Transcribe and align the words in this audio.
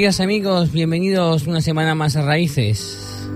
Días 0.00 0.18
amigos, 0.18 0.72
bienvenidos 0.72 1.46
una 1.46 1.60
semana 1.60 1.94
más 1.94 2.16
a 2.16 2.22
Raíces. 2.22 3.28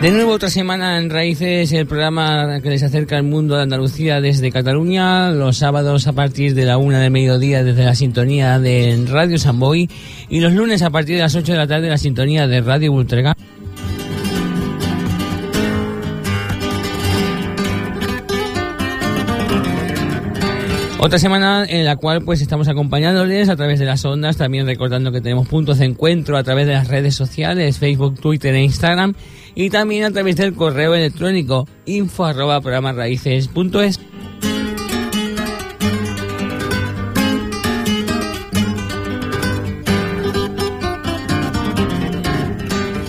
De 0.00 0.10
nuevo 0.12 0.32
otra 0.32 0.48
semana 0.48 0.96
en 0.96 1.10
Raíces, 1.10 1.72
el 1.72 1.86
programa 1.86 2.62
que 2.62 2.70
les 2.70 2.82
acerca 2.82 3.18
al 3.18 3.24
mundo 3.24 3.56
de 3.56 3.64
Andalucía 3.64 4.22
desde 4.22 4.50
Cataluña, 4.50 5.30
los 5.30 5.58
sábados 5.58 6.06
a 6.06 6.14
partir 6.14 6.54
de 6.54 6.64
la 6.64 6.78
una 6.78 6.98
del 6.98 7.10
mediodía 7.10 7.62
desde 7.62 7.84
la 7.84 7.94
sintonía 7.94 8.58
de 8.58 9.04
Radio 9.10 9.36
Samboy 9.36 9.90
y 10.30 10.40
los 10.40 10.54
lunes 10.54 10.80
a 10.80 10.88
partir 10.88 11.16
de 11.16 11.22
las 11.22 11.34
8 11.34 11.52
de 11.52 11.58
la 11.58 11.66
tarde 11.66 11.90
la 11.90 11.98
sintonía 11.98 12.46
de 12.46 12.62
Radio 12.62 12.92
Ultrega. 12.92 13.36
Otra 20.98 21.18
semana 21.18 21.66
en 21.68 21.84
la 21.84 21.96
cual 21.96 22.22
pues 22.22 22.40
estamos 22.40 22.68
acompañándoles 22.68 23.50
a 23.50 23.56
través 23.56 23.78
de 23.78 23.84
las 23.84 24.04
ondas, 24.06 24.38
también 24.38 24.66
recordando 24.66 25.12
que 25.12 25.20
tenemos 25.20 25.46
puntos 25.46 25.78
de 25.78 25.84
encuentro 25.84 26.38
a 26.38 26.42
través 26.42 26.66
de 26.66 26.72
las 26.72 26.88
redes 26.88 27.14
sociales, 27.14 27.78
Facebook, 27.78 28.18
Twitter 28.18 28.54
e 28.54 28.62
Instagram 28.62 29.14
y 29.54 29.68
también 29.68 30.04
a 30.04 30.10
través 30.10 30.36
del 30.36 30.54
correo 30.54 30.94
electrónico 30.94 31.68
info 31.84 32.24
arroba 32.24 32.62
programasraíces.es. 32.62 34.00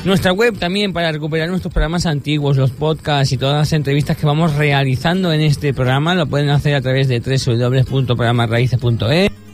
Nuestra 0.08 0.32
web 0.32 0.58
también 0.58 0.94
para 0.94 1.12
recuperar 1.12 1.50
nuestros 1.50 1.74
programas 1.74 2.06
antiguos, 2.06 2.56
los 2.56 2.72
podcasts 2.72 3.34
y 3.34 3.38
todas 3.38 3.58
las 3.58 3.74
entrevistas 3.74 4.16
que 4.16 4.26
vamos 4.26 4.56
realizando 4.56 5.34
en 5.34 5.42
este 5.42 5.74
programa 5.74 6.16
lo 6.16 6.28
pueden 6.28 6.50
hacer 6.50 6.76
a 6.76 6.82
través 6.82 7.10
de 7.10 7.20
www.programasraíces.es. 7.20 9.47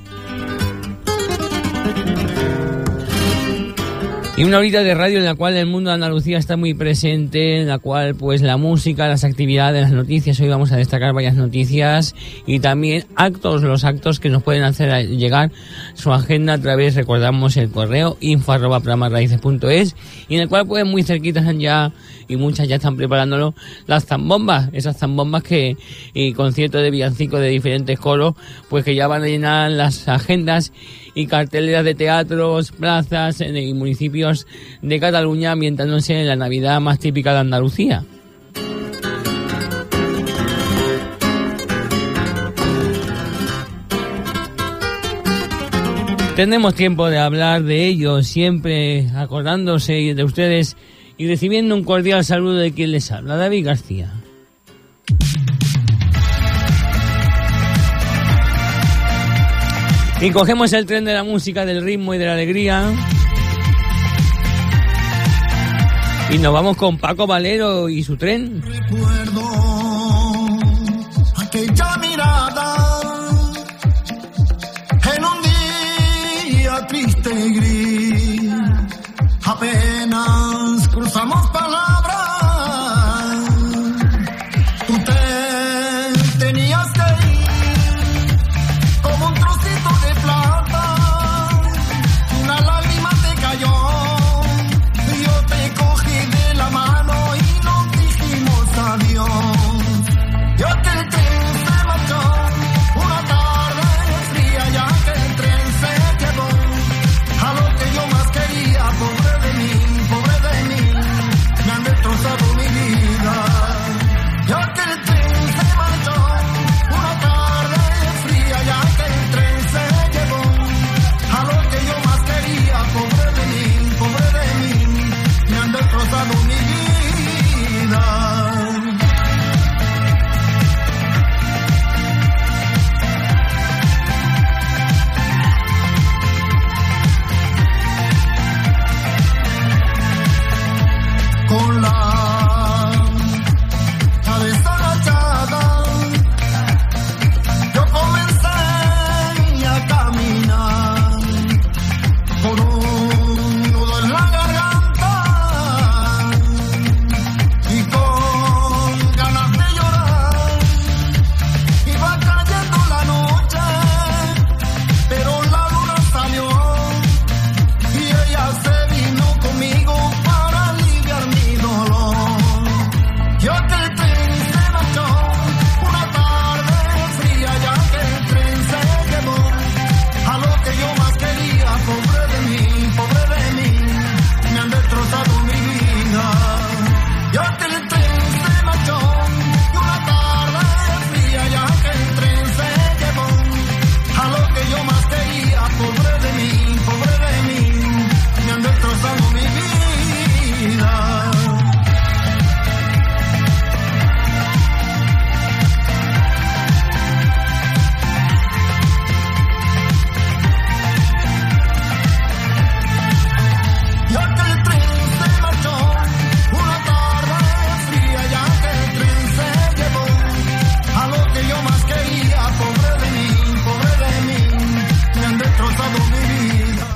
Y 4.35 4.45
una 4.45 4.57
horita 4.57 4.81
de 4.81 4.95
radio 4.95 5.19
en 5.19 5.25
la 5.25 5.35
cual 5.35 5.55
el 5.55 5.67
mundo 5.67 5.91
de 5.91 5.93
Andalucía 5.93 6.39
está 6.39 6.57
muy 6.57 6.73
presente, 6.73 7.61
en 7.61 7.67
la 7.67 7.77
cual 7.77 8.15
pues 8.15 8.41
la 8.41 8.57
música, 8.57 9.07
las 9.07 9.23
actividades, 9.23 9.83
las 9.83 9.91
noticias, 9.91 10.39
hoy 10.39 10.47
vamos 10.47 10.71
a 10.71 10.75
destacar 10.75 11.13
varias 11.13 11.35
noticias 11.35 12.15
y 12.47 12.59
también 12.59 13.05
actos, 13.15 13.61
los 13.61 13.83
actos 13.83 14.19
que 14.19 14.29
nos 14.29 14.41
pueden 14.41 14.63
hacer 14.63 15.07
llegar 15.07 15.51
su 15.93 16.11
agenda 16.11 16.53
a 16.53 16.57
través, 16.57 16.95
recordamos 16.95 17.57
el 17.57 17.69
correo 17.69 18.17
info 18.21 18.53
programasraíces.es 18.57 19.95
y 20.27 20.33
en 20.33 20.41
el 20.41 20.49
cual 20.49 20.65
pues 20.65 20.83
muy 20.83 21.03
cerquitas 21.03 21.45
ya 21.59 21.91
y 22.27 22.35
muchas 22.35 22.67
ya 22.67 22.77
están 22.77 22.97
preparándolo 22.97 23.53
las 23.85 24.05
zambombas, 24.05 24.69
esas 24.73 24.97
zambombas 24.97 25.43
que 25.43 25.77
y 26.15 26.33
conciertos 26.33 26.81
de 26.81 26.89
villancicos 26.89 27.39
de 27.39 27.49
diferentes 27.49 27.99
coros 27.99 28.33
pues 28.67 28.83
que 28.83 28.95
ya 28.95 29.07
van 29.07 29.21
a 29.21 29.27
llenar 29.27 29.69
las 29.69 30.07
agendas 30.07 30.73
y 31.15 31.27
carteleras 31.27 31.85
de 31.85 31.95
teatros, 31.95 32.71
plazas 32.71 33.41
y 33.41 33.73
municipios 33.73 34.47
de 34.81 34.99
Cataluña 34.99 35.51
ambientándose 35.51 36.19
en 36.19 36.27
la 36.27 36.35
Navidad 36.35 36.81
más 36.81 36.99
típica 36.99 37.33
de 37.33 37.39
Andalucía. 37.39 38.03
Tenemos 46.35 46.73
tiempo 46.73 47.11
de 47.11 47.19
hablar 47.19 47.61
de 47.61 47.85
ello, 47.85 48.23
siempre 48.23 49.07
acordándose 49.15 50.15
de 50.15 50.23
ustedes 50.23 50.75
y 51.15 51.27
recibiendo 51.27 51.75
un 51.75 51.83
cordial 51.83 52.25
saludo 52.25 52.55
de 52.55 52.73
quien 52.73 52.91
les 52.91 53.11
habla, 53.11 53.37
David 53.37 53.67
García. 53.67 54.22
Y 60.23 60.31
cogemos 60.31 60.71
el 60.71 60.85
tren 60.85 61.03
de 61.03 61.13
la 61.13 61.25
música, 61.25 61.65
del 61.65 61.83
ritmo 61.83 62.13
y 62.13 62.17
de 62.17 62.25
la 62.25 62.33
alegría. 62.35 62.89
Y 66.31 66.37
nos 66.37 66.53
vamos 66.53 66.77
con 66.77 66.97
Paco 66.97 67.27
Valero 67.27 67.89
y 67.89 68.03
su 68.03 68.15
tren. 68.15 68.63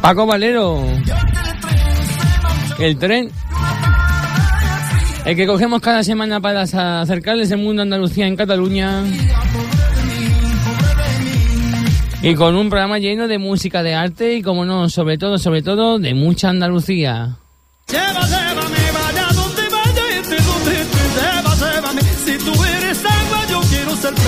Paco 0.07 0.25
Valero. 0.25 0.81
El 2.79 2.97
tren. 2.97 3.29
El 5.25 5.35
que 5.35 5.45
cogemos 5.45 5.81
cada 5.81 6.01
semana 6.01 6.39
para 6.39 6.61
acercarles 6.61 7.51
el 7.51 7.57
mundo 7.57 7.81
a 7.81 7.83
Andalucía 7.83 8.25
en 8.25 8.37
Cataluña. 8.37 9.03
Y 12.21 12.35
con 12.35 12.55
un 12.55 12.69
programa 12.69 12.99
lleno 12.99 13.27
de 13.27 13.37
música, 13.37 13.83
de 13.83 13.95
arte 13.95 14.35
y, 14.35 14.41
como 14.41 14.63
no, 14.63 14.87
sobre 14.87 15.17
todo, 15.17 15.37
sobre 15.37 15.61
todo, 15.61 15.99
de 15.99 16.13
mucha 16.13 16.51
Andalucía. 16.51 17.35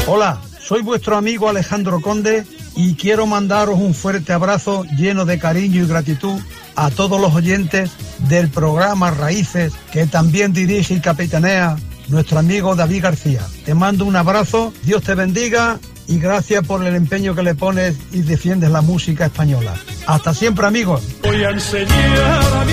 Hola, 0.08 0.42
soy 0.60 0.82
vuestro 0.82 1.16
amigo 1.16 1.48
Alejandro 1.48 2.02
Conde 2.02 2.44
y 2.80 2.96
quiero 2.96 3.28
mandaros 3.28 3.78
un 3.78 3.94
fuerte 3.94 4.32
abrazo 4.32 4.86
lleno 4.96 5.26
de 5.26 5.38
cariño 5.38 5.84
y 5.84 5.88
gratitud 5.88 6.40
a 6.78 6.90
todos 6.90 7.20
los 7.20 7.36
oyentes 7.36 7.92
del 8.30 8.48
programa 8.48 9.12
Raíces 9.12 9.74
que 9.92 10.08
también 10.08 10.54
dirige 10.54 10.94
y 10.94 11.02
capitanea 11.02 11.76
nuestro 12.08 12.40
amigo 12.40 12.78
David 12.78 13.04
García. 13.04 13.42
Te 13.66 13.74
mando 13.74 14.06
un 14.06 14.16
abrazo, 14.16 14.74
Dios 14.84 15.04
te 15.04 15.14
bendiga 15.14 15.78
y 16.08 16.20
gracias 16.20 16.66
por 16.66 16.86
el 16.86 16.96
empeño 16.96 17.36
que 17.36 17.44
le 17.44 17.54
pones 17.54 17.98
y 18.14 18.22
defiendes 18.22 18.72
la 18.72 18.80
música 18.80 19.26
española. 19.26 19.74
Hasta 20.08 20.34
siempre 20.34 20.66
amigos. 20.66 21.04
Voy 21.22 21.44
a 21.44 21.50
enseñar 21.50 22.42
a 22.42 22.64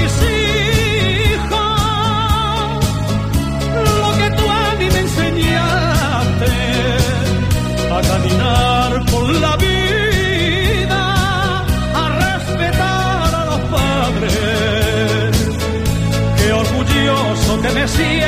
fantasía 17.87 18.26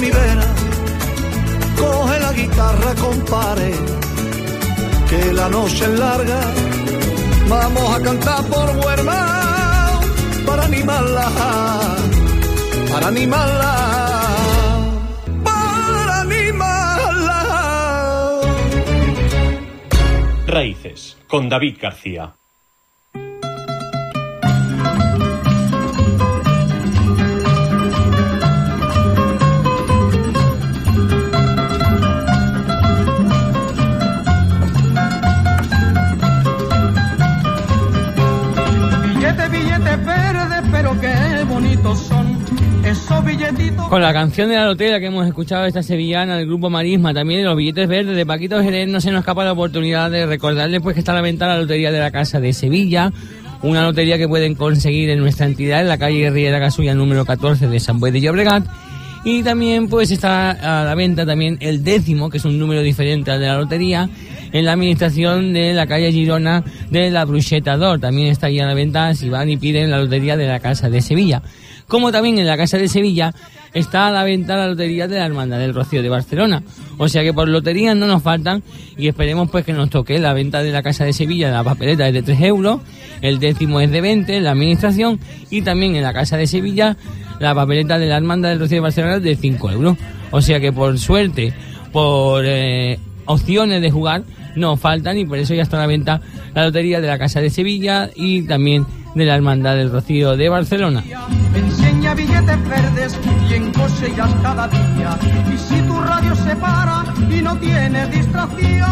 mi 0.00 0.10
vera, 0.10 0.46
coge 1.76 2.20
la 2.20 2.32
guitarra, 2.32 2.94
compare, 2.94 3.72
que 5.08 5.32
la 5.32 5.48
noche 5.48 5.84
es 5.84 5.98
larga. 5.98 6.40
Vamos 7.48 7.96
a 7.96 8.02
cantar 8.02 8.44
por 8.44 8.76
Huerma 8.76 10.00
para 10.46 10.64
animarla, 10.64 11.28
para 12.92 13.08
animarla, 13.08 13.74
para 15.44 16.20
animarla. 16.20 17.38
Raíces, 20.46 21.16
con 21.26 21.48
David 21.48 21.78
García. 21.80 22.37
Con 43.88 44.02
la 44.02 44.12
canción 44.12 44.50
de 44.50 44.56
la 44.56 44.66
lotería 44.66 45.00
que 45.00 45.06
hemos 45.06 45.26
escuchado 45.26 45.64
esta 45.64 45.82
sevillana 45.82 46.36
del 46.36 46.46
grupo 46.46 46.68
Marisma, 46.68 47.14
también 47.14 47.44
los 47.44 47.56
billetes 47.56 47.88
verdes 47.88 48.14
de 48.14 48.26
Paquito 48.26 48.62
Jerez, 48.62 48.88
no 48.88 49.00
se 49.00 49.10
nos 49.10 49.20
escapa 49.20 49.44
la 49.44 49.52
oportunidad 49.52 50.10
de 50.10 50.26
recordarles 50.26 50.82
pues 50.82 50.94
que 50.94 51.00
está 51.00 51.12
a 51.12 51.14
la 51.14 51.20
venta 51.22 51.46
la 51.46 51.58
lotería 51.58 51.90
de 51.90 51.98
la 51.98 52.10
Casa 52.10 52.40
de 52.40 52.52
Sevilla, 52.52 53.10
una 53.62 53.82
lotería 53.84 54.18
que 54.18 54.28
pueden 54.28 54.54
conseguir 54.54 55.08
en 55.10 55.20
nuestra 55.20 55.46
entidad 55.46 55.80
en 55.80 55.88
la 55.88 55.96
calle 55.96 56.30
Riera 56.30 56.60
Casulla 56.60 56.94
número 56.94 57.24
14 57.24 57.68
de 57.68 57.80
San 57.80 58.00
Buey 58.00 58.12
de 58.12 58.20
Llobregat. 58.20 58.66
Y 59.24 59.42
también 59.42 59.88
pues 59.88 60.10
está 60.10 60.50
a 60.50 60.84
la 60.84 60.94
venta 60.94 61.24
también 61.24 61.56
el 61.60 61.82
décimo, 61.82 62.30
que 62.30 62.36
es 62.36 62.44
un 62.44 62.58
número 62.58 62.82
diferente 62.82 63.30
al 63.30 63.40
de 63.40 63.46
la 63.46 63.56
lotería, 63.56 64.08
en 64.52 64.64
la 64.64 64.72
administración 64.72 65.52
de 65.52 65.72
la 65.74 65.86
calle 65.86 66.12
Girona 66.12 66.64
de 66.90 67.10
la 67.10 67.24
Brucheta 67.24 67.76
d'Or. 67.76 68.00
También 68.00 68.28
está 68.28 68.48
ahí 68.48 68.60
a 68.60 68.66
la 68.66 68.74
venta 68.74 69.14
si 69.14 69.28
van 69.28 69.50
y 69.50 69.56
piden 69.56 69.90
la 69.90 69.98
lotería 69.98 70.36
de 70.36 70.46
la 70.46 70.60
Casa 70.60 70.90
de 70.90 71.00
Sevilla. 71.00 71.42
Como 71.86 72.12
también 72.12 72.38
en 72.38 72.46
la 72.46 72.56
Casa 72.56 72.76
de 72.76 72.88
Sevilla 72.88 73.34
está 73.72 74.08
a 74.08 74.10
la 74.10 74.24
venta 74.24 74.56
la 74.56 74.68
lotería 74.68 75.08
de 75.08 75.18
la 75.18 75.26
Hermandad 75.26 75.58
del 75.58 75.74
Rocío 75.74 76.02
de 76.02 76.08
Barcelona. 76.08 76.62
O 76.98 77.08
sea 77.08 77.22
que 77.22 77.32
por 77.32 77.48
loterías 77.48 77.96
no 77.96 78.06
nos 78.06 78.22
faltan 78.22 78.62
y 78.96 79.08
esperemos 79.08 79.50
pues 79.50 79.64
que 79.64 79.72
nos 79.72 79.88
toque 79.90 80.18
la 80.18 80.32
venta 80.32 80.62
de 80.62 80.70
la 80.70 80.82
Casa 80.82 81.04
de 81.04 81.12
Sevilla, 81.12 81.50
la 81.50 81.64
papeleta 81.64 82.06
es 82.06 82.14
de 82.14 82.22
3 82.22 82.40
euros, 82.42 82.80
el 83.22 83.38
décimo 83.38 83.80
es 83.80 83.90
de 83.90 84.00
20, 84.00 84.40
la 84.40 84.50
administración 84.50 85.18
y 85.50 85.62
también 85.62 85.96
en 85.96 86.02
la 86.02 86.12
Casa 86.12 86.36
de 86.36 86.46
Sevilla 86.46 86.96
la 87.40 87.54
papeleta 87.54 87.98
de 87.98 88.06
la 88.06 88.16
Hermandad 88.16 88.50
del 88.50 88.60
Rocío 88.60 88.76
de 88.76 88.80
Barcelona 88.80 89.16
es 89.16 89.22
de 89.22 89.36
5 89.36 89.70
euros. 89.70 89.96
O 90.30 90.42
sea 90.42 90.60
que 90.60 90.72
por 90.72 90.98
suerte, 90.98 91.52
por 91.92 92.44
eh, 92.46 92.98
opciones 93.24 93.80
de 93.80 93.90
jugar, 93.90 94.24
nos 94.56 94.80
faltan 94.80 95.18
y 95.18 95.24
por 95.24 95.38
eso 95.38 95.54
ya 95.54 95.62
está 95.62 95.76
a 95.76 95.80
la 95.80 95.86
venta 95.86 96.20
la 96.54 96.64
lotería 96.64 97.00
de 97.00 97.06
la 97.06 97.18
Casa 97.18 97.40
de 97.40 97.50
Sevilla 97.50 98.10
y 98.14 98.42
también 98.42 98.86
de 99.14 99.24
la 99.24 99.34
Hermandad 99.34 99.76
del 99.76 99.90
Rocío 99.90 100.36
de 100.36 100.48
Barcelona. 100.48 101.02
Enseña 101.54 102.14
billetes 102.14 102.68
verdes 102.68 103.18
y 103.48 103.54
en 103.54 103.72
cosillas 103.72 104.34
cada 104.42 104.68
día. 104.68 105.18
Y 105.52 105.58
si 105.58 105.80
tu 105.82 106.00
radio 106.00 106.34
se 106.34 106.56
para 106.56 107.04
y 107.30 107.42
no 107.42 107.56
tienes 107.58 108.10
distracción, 108.10 108.88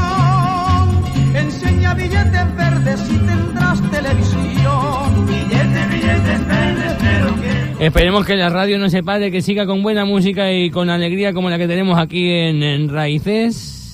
enseña 1.34 1.94
billetes 1.94 2.56
verdes 2.56 3.00
y 3.10 3.18
tendrás 3.18 3.90
televisión. 3.90 5.26
Billetes, 5.26 5.90
billetes 5.90 6.46
verdes, 6.48 6.96
pero 7.00 7.34
que... 7.40 7.86
Esperemos 7.86 8.26
que 8.26 8.36
la 8.36 8.48
radio 8.48 8.78
no 8.78 8.88
se 8.88 9.02
pare, 9.02 9.30
que 9.30 9.42
siga 9.42 9.66
con 9.66 9.82
buena 9.82 10.04
música 10.04 10.52
y 10.52 10.70
con 10.70 10.90
alegría 10.90 11.32
como 11.32 11.50
la 11.50 11.58
que 11.58 11.68
tenemos 11.68 11.98
aquí 11.98 12.30
en, 12.30 12.62
en 12.62 12.88
Raíces. 12.88 13.85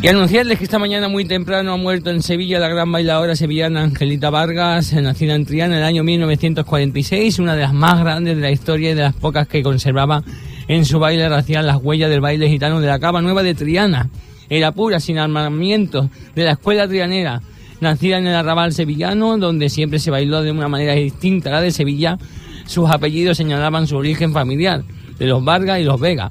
Y 0.00 0.06
anunciarles 0.06 0.58
que 0.58 0.64
esta 0.64 0.78
mañana 0.78 1.08
muy 1.08 1.24
temprano 1.24 1.72
ha 1.72 1.76
muerto 1.76 2.10
en 2.10 2.22
Sevilla 2.22 2.60
la 2.60 2.68
gran 2.68 2.92
bailadora 2.92 3.34
sevillana 3.34 3.82
Angelita 3.82 4.30
Vargas, 4.30 4.92
nacida 4.92 5.34
en 5.34 5.44
Triana 5.44 5.74
en 5.74 5.80
el 5.80 5.84
año 5.84 6.04
1946, 6.04 7.40
una 7.40 7.56
de 7.56 7.62
las 7.62 7.74
más 7.74 7.98
grandes 7.98 8.36
de 8.36 8.42
la 8.42 8.52
historia 8.52 8.92
y 8.92 8.94
de 8.94 9.02
las 9.02 9.14
pocas 9.14 9.48
que 9.48 9.60
conservaba 9.60 10.22
en 10.68 10.84
su 10.84 11.00
baile 11.00 11.28
racial 11.28 11.66
las 11.66 11.78
huellas 11.82 12.10
del 12.10 12.20
baile 12.20 12.48
gitano 12.48 12.80
de 12.80 12.86
la 12.86 13.00
Cava 13.00 13.20
Nueva 13.22 13.42
de 13.42 13.56
Triana. 13.56 14.08
Era 14.48 14.70
pura, 14.70 15.00
sin 15.00 15.18
armamiento, 15.18 16.10
de 16.36 16.44
la 16.44 16.52
escuela 16.52 16.86
trianera, 16.86 17.42
nacida 17.80 18.18
en 18.18 18.28
el 18.28 18.36
arrabal 18.36 18.72
sevillano, 18.72 19.36
donde 19.36 19.68
siempre 19.68 19.98
se 19.98 20.12
bailó 20.12 20.42
de 20.42 20.52
una 20.52 20.68
manera 20.68 20.92
distinta 20.92 21.50
a 21.50 21.54
la 21.54 21.60
de 21.60 21.72
Sevilla. 21.72 22.18
Sus 22.66 22.88
apellidos 22.88 23.36
señalaban 23.36 23.88
su 23.88 23.96
origen 23.96 24.32
familiar, 24.32 24.84
de 25.18 25.26
los 25.26 25.44
Vargas 25.44 25.80
y 25.80 25.84
los 25.84 25.98
Vega. 25.98 26.30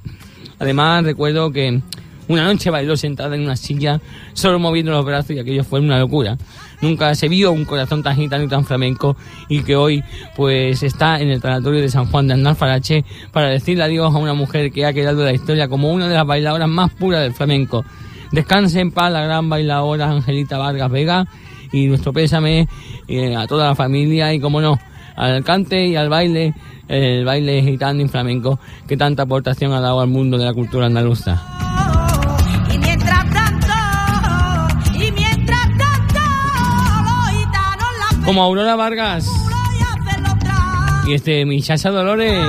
Además, 0.57 1.03
recuerdo 1.03 1.51
que 1.51 1.81
una 2.27 2.43
noche 2.43 2.69
bailó 2.69 2.97
sentada 2.97 3.35
en 3.35 3.43
una 3.43 3.55
silla, 3.55 4.01
solo 4.33 4.59
moviendo 4.59 4.91
los 4.91 5.05
brazos 5.05 5.31
y 5.31 5.39
aquello 5.39 5.63
fue 5.63 5.79
una 5.79 5.99
locura. 5.99 6.37
Nunca 6.81 7.15
se 7.15 7.27
vio 7.27 7.51
un 7.51 7.65
corazón 7.65 8.03
tan 8.03 8.15
gitano 8.15 8.43
y 8.43 8.47
tan 8.47 8.65
flamenco 8.65 9.15
y 9.47 9.61
que 9.61 9.75
hoy 9.75 10.03
pues 10.35 10.83
está 10.83 11.19
en 11.19 11.29
el 11.29 11.41
tanatorio 11.41 11.81
de 11.81 11.89
San 11.89 12.05
Juan 12.05 12.27
de 12.27 12.35
Annalfarache 12.35 13.03
para 13.31 13.49
decirle 13.49 13.83
adiós 13.83 14.13
a 14.13 14.17
una 14.17 14.33
mujer 14.33 14.71
que 14.71 14.85
ha 14.85 14.93
quedado 14.93 15.19
en 15.21 15.25
la 15.25 15.33
historia 15.33 15.67
como 15.67 15.91
una 15.91 16.07
de 16.07 16.15
las 16.15 16.25
bailadoras 16.25 16.69
más 16.69 16.91
puras 16.93 17.21
del 17.21 17.33
flamenco. 17.33 17.83
Descanse 18.31 18.79
en 18.79 18.91
paz 18.91 19.11
la 19.11 19.21
gran 19.21 19.49
bailadora 19.49 20.11
Angelita 20.11 20.57
Vargas 20.57 20.91
Vega 20.91 21.25
y 21.71 21.87
nuestro 21.87 22.13
pésame 22.13 22.67
eh, 23.07 23.35
a 23.35 23.47
toda 23.47 23.67
la 23.67 23.75
familia 23.75 24.33
y 24.33 24.39
como 24.39 24.61
no, 24.61 24.77
al 25.15 25.43
cante 25.43 25.87
y 25.87 25.95
al 25.95 26.09
baile, 26.09 26.53
el 26.87 27.25
baile 27.25 27.61
gitano 27.63 28.01
y 28.01 28.07
flamenco 28.07 28.59
que 28.87 28.97
tanta 28.97 29.23
aportación 29.23 29.73
ha 29.73 29.81
dado 29.81 30.01
al 30.01 30.07
mundo 30.07 30.37
de 30.37 30.45
la 30.45 30.53
cultura 30.53 30.85
andaluza. 30.85 31.66
Como 38.27 38.43
Aurora 38.43 38.75
Vargas. 38.75 39.25
Y 41.07 41.13
este 41.13 41.45
mi 41.45 41.61
Chacha 41.61 41.91
Dolores. 41.91 42.45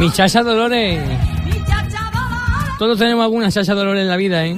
Mi 0.00 0.10
chacha 0.10 0.42
Dolores. 0.42 0.98
Todos 2.78 2.98
tenemos 2.98 3.22
alguna 3.22 3.50
chacha 3.50 3.74
Dolores 3.74 4.00
en 4.00 4.08
la 4.08 4.16
vida, 4.16 4.46
¿eh? 4.46 4.56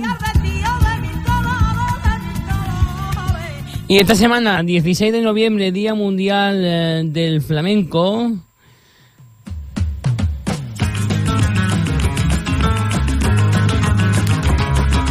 Y 3.88 3.98
esta 3.98 4.14
semana, 4.14 4.62
16 4.62 5.12
de 5.12 5.20
noviembre, 5.20 5.72
Día 5.72 5.94
Mundial 5.94 6.62
eh, 6.64 7.02
del 7.06 7.42
Flamenco. 7.42 8.30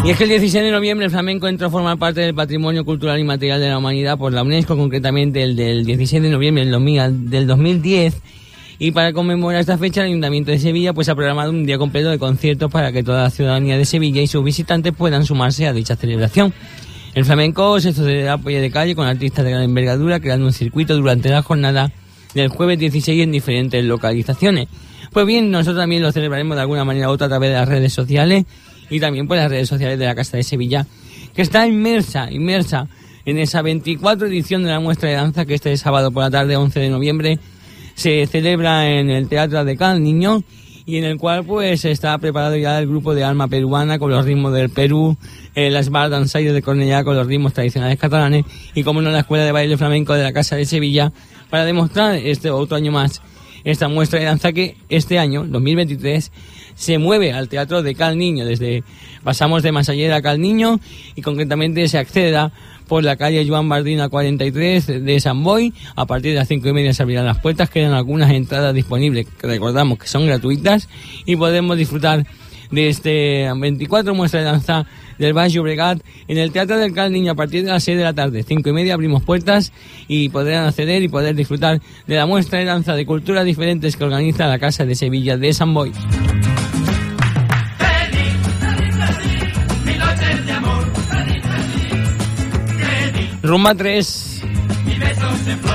Y 0.06 0.12
es 0.12 0.18
que 0.18 0.24
el 0.24 0.30
16 0.30 0.64
de 0.64 0.72
noviembre 0.72 1.08
el 1.08 1.12
flamenco 1.12 1.50
entró 1.50 1.68
a 1.68 1.70
formar 1.70 2.00
parte 2.00 2.22
del 2.22 2.34
patrimonio 2.34 2.86
cultural 2.86 3.20
y 3.20 3.26
material 3.26 3.60
de 3.60 3.68
la 3.68 3.78
humanidad 3.78 4.18
por 4.18 4.32
la 4.32 4.44
UNESCO, 4.44 4.78
concretamente 4.78 5.44
el 5.44 5.58
del 5.58 5.86
16 5.86 6.24
de 6.24 6.30
noviembre 6.30 6.64
del 6.64 6.72
2000 6.72 7.30
del 7.30 7.48
2010. 7.48 8.22
Y 8.84 8.90
para 8.90 9.14
conmemorar 9.14 9.62
esta 9.62 9.78
fecha, 9.78 10.02
el 10.02 10.08
Ayuntamiento 10.08 10.50
de 10.50 10.58
Sevilla 10.58 10.92
pues 10.92 11.08
ha 11.08 11.14
programado 11.14 11.52
un 11.52 11.68
día 11.68 11.78
completo 11.78 12.10
de 12.10 12.18
conciertos 12.18 12.72
para 12.72 12.92
que 12.92 13.04
toda 13.04 13.22
la 13.22 13.30
ciudadanía 13.30 13.78
de 13.78 13.86
Sevilla 13.86 14.24
y 14.24 14.26
sus 14.26 14.44
visitantes 14.44 14.92
puedan 14.92 15.24
sumarse 15.24 15.68
a 15.68 15.72
dicha 15.72 15.96
celebración. 15.96 16.52
El 17.14 17.24
flamenco 17.24 17.80
se 17.80 17.94
sucederá 17.94 18.34
a 18.34 18.38
pie 18.40 18.60
de 18.60 18.72
calle 18.72 18.96
con 18.96 19.06
artistas 19.06 19.46
de 19.46 19.52
gran 19.52 19.62
envergadura, 19.62 20.20
creando 20.20 20.48
un 20.48 20.52
circuito 20.52 20.96
durante 20.96 21.30
la 21.30 21.44
jornada 21.44 21.92
del 22.34 22.48
jueves 22.48 22.80
16 22.80 23.22
en 23.22 23.32
diferentes 23.32 23.86
localizaciones. 23.86 24.68
Pues 25.14 25.28
bien, 25.28 25.52
nosotros 25.52 25.78
también 25.78 26.02
lo 26.02 26.12
celebraremos 26.12 26.56
de 26.56 26.62
alguna 26.62 26.84
manera 26.84 27.10
u 27.10 27.12
otra 27.12 27.28
a 27.28 27.30
través 27.30 27.52
de 27.52 27.58
las 27.58 27.70
redes 27.70 27.94
sociales 27.94 28.46
y 28.90 29.00
también 29.00 29.28
por 29.28 29.38
las 29.38 29.52
redes 29.52 29.70
sociales 29.70 30.00
de 30.00 30.06
la 30.06 30.16
Casa 30.16 30.38
de 30.38 30.44
Sevilla, 30.44 30.88
que 31.36 31.44
está 31.44 31.68
inmersa, 31.68 32.32
inmersa 32.32 32.88
en 33.26 33.38
esa 33.38 33.62
24 33.62 34.26
edición 34.26 34.64
de 34.64 34.72
la 34.72 34.80
muestra 34.80 35.08
de 35.08 35.18
danza 35.18 35.46
que 35.46 35.54
este 35.54 35.78
sábado 35.78 36.10
por 36.10 36.24
la 36.24 36.32
tarde, 36.32 36.56
11 36.56 36.80
de 36.80 36.90
noviembre, 36.90 37.40
se 38.02 38.26
celebra 38.26 38.90
en 38.90 39.12
el 39.12 39.30
Teatro 39.30 39.64
de 39.64 39.78
Cal 39.78 40.02
Niño 40.02 40.44
y 40.88 40.98
en 40.98 41.04
el 41.04 41.20
cual 41.20 41.46
pues 41.46 41.86
está 41.86 42.18
preparado 42.18 42.58
ya 42.58 42.80
el 42.80 42.88
grupo 42.88 43.14
de 43.14 43.24
alma 43.24 43.48
peruana 43.48 44.00
con 44.00 44.10
los 44.10 44.26
ritmos 44.26 44.54
del 44.54 44.72
Perú, 44.72 45.16
eh, 45.54 45.70
las 45.70 45.92
bar 45.92 46.10
danzaires 46.10 46.52
de 46.52 46.64
Cornellá 46.64 47.04
con 47.04 47.16
los 47.16 47.28
ritmos 47.28 47.54
tradicionales 47.54 48.00
catalanes 48.00 48.46
y 48.74 48.84
como 48.84 49.04
no 49.04 49.12
la 49.12 49.20
Escuela 49.20 49.46
de 49.46 49.52
Baile 49.52 49.78
Flamenco 49.78 50.16
de 50.16 50.24
la 50.24 50.34
Casa 50.34 50.56
de 50.56 50.66
Sevilla 50.66 51.14
para 51.52 51.64
demostrar 51.64 52.16
este 52.16 52.50
otro 52.50 52.76
año 52.76 52.92
más 52.92 53.22
esta 53.64 53.88
muestra 53.88 54.18
de 54.18 54.26
danza 54.26 54.52
que 54.52 54.78
este 54.90 55.20
año, 55.20 55.46
2023, 55.46 56.32
se 56.74 56.98
mueve 56.98 57.34
al 57.34 57.50
Teatro 57.50 57.84
de 57.84 57.94
Cal 57.94 58.18
Niño. 58.18 58.46
Desde 58.46 58.84
pasamos 59.24 59.62
de 59.62 59.72
Masallera 59.72 60.16
a 60.16 60.22
Cal 60.24 60.42
Niño 60.42 60.80
y 61.16 61.22
concretamente 61.22 61.88
se 61.88 62.00
acceda 62.00 62.52
por 62.88 63.04
la 63.04 63.16
calle 63.16 63.46
Joan 63.48 63.70
Bardina 63.70 64.10
43 64.10 65.06
de 65.06 65.20
San 65.20 65.44
Boy. 65.44 65.74
A 65.96 66.06
partir 66.06 66.32
de 66.32 66.40
las 66.40 66.48
cinco 66.48 66.70
y 66.70 66.74
media 66.74 66.94
se 66.94 67.04
abrirán 67.04 67.26
las 67.26 67.40
puertas, 67.40 67.70
quedan 67.70 67.94
algunas 67.94 68.32
entradas 68.32 68.74
disponibles, 68.74 69.28
que 69.28 69.48
recordamos 69.48 69.98
que 70.00 70.08
son 70.08 70.26
gratuitas 70.26 70.90
y 71.26 71.36
podemos 71.36 71.78
disfrutar 71.78 72.26
de 72.72 72.88
este 72.88 73.50
24 73.54 74.16
muestra 74.16 74.40
de 74.40 74.46
danza 74.46 74.86
del 75.20 75.34
Baix 75.34 75.54
Llobregat 75.54 76.02
en 76.28 76.38
el 76.38 76.52
Teatro 76.52 76.78
del 76.78 76.94
Cal 76.94 77.12
Niño 77.12 77.34
a 77.34 77.36
partir 77.36 77.64
de 77.64 77.72
las 77.72 77.84
6 77.84 77.98
de 77.98 78.04
la 78.04 78.14
tarde. 78.14 78.44
Cinco 78.44 78.70
y 78.70 78.74
media 78.74 78.94
abrimos 78.94 79.24
puertas 79.24 79.72
y 80.08 80.30
podrán 80.30 80.66
acceder 80.66 81.04
y 81.04 81.08
poder 81.08 81.36
disfrutar 81.36 81.82
de 82.08 82.16
la 82.16 82.26
muestra 82.26 82.60
de 82.60 82.66
danza 82.66 82.96
de 82.96 83.06
culturas 83.06 83.46
diferentes 83.46 83.96
que 83.96 84.04
organiza 84.04 84.48
la 84.48 84.60
Casa 84.60 84.86
de 84.86 84.96
Sevilla 84.96 85.38
de 85.38 85.54
San 85.54 85.74
Boy. 85.74 85.92
Rumba 93.52 93.76
3. 93.76 94.42
mi 94.86 94.94
besos 94.94 95.46
de 95.46 95.58
flor. 95.58 95.74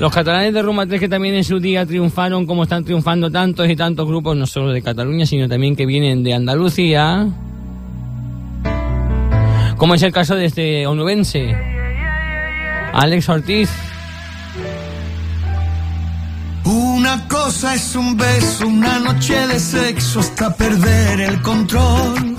Los 0.00 0.12
catalanes 0.12 0.52
de 0.52 0.60
Rumba 0.60 0.86
3 0.86 0.98
que 0.98 1.08
también 1.08 1.36
en 1.36 1.44
su 1.44 1.60
día 1.60 1.86
triunfaron 1.86 2.46
como 2.46 2.64
están 2.64 2.82
triunfando 2.82 3.30
tantos 3.30 3.70
y 3.70 3.76
tantos 3.76 4.08
grupos, 4.08 4.36
no 4.36 4.44
solo 4.44 4.72
de 4.72 4.82
Cataluña, 4.82 5.24
sino 5.24 5.48
también 5.48 5.76
que 5.76 5.86
vienen 5.86 6.24
de 6.24 6.34
Andalucía. 6.34 7.28
Como 9.76 9.94
es 9.94 10.02
el 10.02 10.10
caso 10.10 10.34
de 10.34 10.46
este 10.46 10.84
onubense, 10.88 11.56
Alex 12.92 13.28
Ortiz. 13.28 13.70
Una 16.64 17.28
cosa 17.28 17.76
es 17.76 17.94
un 17.94 18.16
beso, 18.16 18.66
una 18.66 18.98
noche 18.98 19.46
de 19.46 19.60
sexo 19.60 20.18
hasta 20.18 20.56
perder 20.56 21.20
el 21.20 21.40
control. 21.42 22.36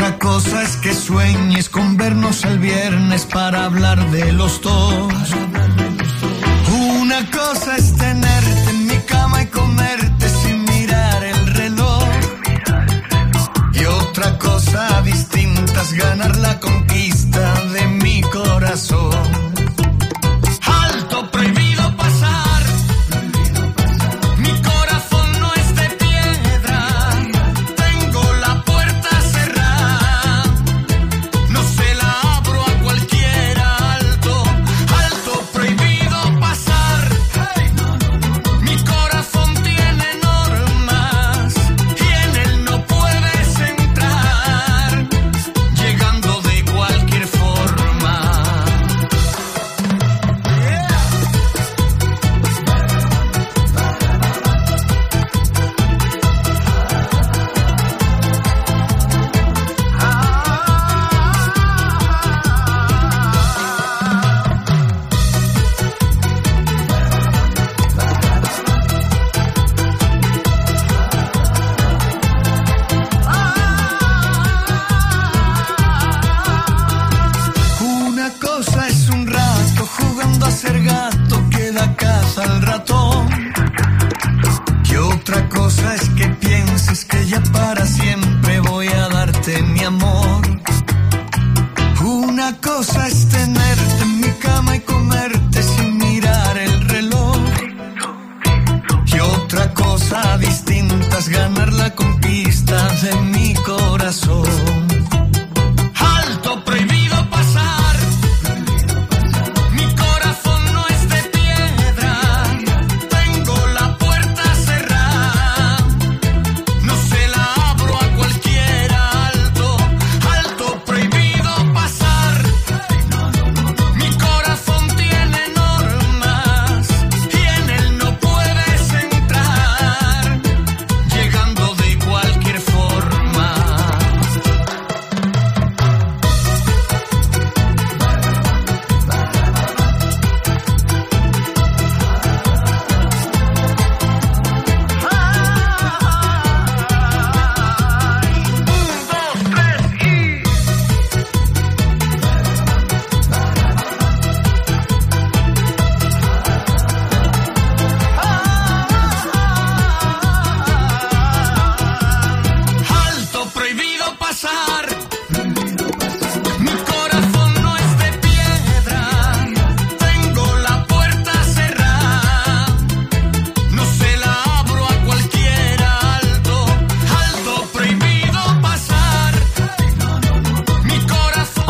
Otra 0.00 0.18
cosa 0.18 0.62
es 0.62 0.76
que 0.76 0.94
sueñes 0.94 1.68
con 1.68 1.98
vernos 1.98 2.42
el 2.46 2.58
viernes 2.58 3.26
para 3.26 3.66
hablar 3.66 4.10
de 4.10 4.32
los 4.32 4.62
dos. 4.62 5.12
Una 6.98 7.30
cosa 7.30 7.76
es 7.76 7.94
tenerte 7.96 8.70
en 8.70 8.86
mi 8.86 8.96
cama 9.00 9.42
y 9.42 9.46
comerte 9.48 10.26
sin 10.30 10.64
mirar 10.64 11.22
el 11.22 11.46
reloj. 11.48 12.08
Y 13.74 13.84
otra 13.84 14.38
cosa 14.38 15.02
distinta 15.02 15.82
es 15.82 15.92
ganar 15.92 16.34
la 16.38 16.58
conquista 16.60 17.62
de 17.66 17.86
mi 17.86 18.22
corazón. 18.22 19.19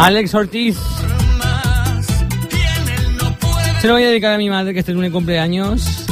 Alex 0.00 0.34
Ortiz. 0.34 0.78
Se 3.82 3.86
lo 3.86 3.92
voy 3.92 4.02
a 4.02 4.08
dedicar 4.08 4.32
a 4.32 4.38
mi 4.38 4.48
madre 4.48 4.72
que 4.72 4.80
este 4.80 4.94
lunes 4.94 5.12
cumpleaños. 5.12 6.06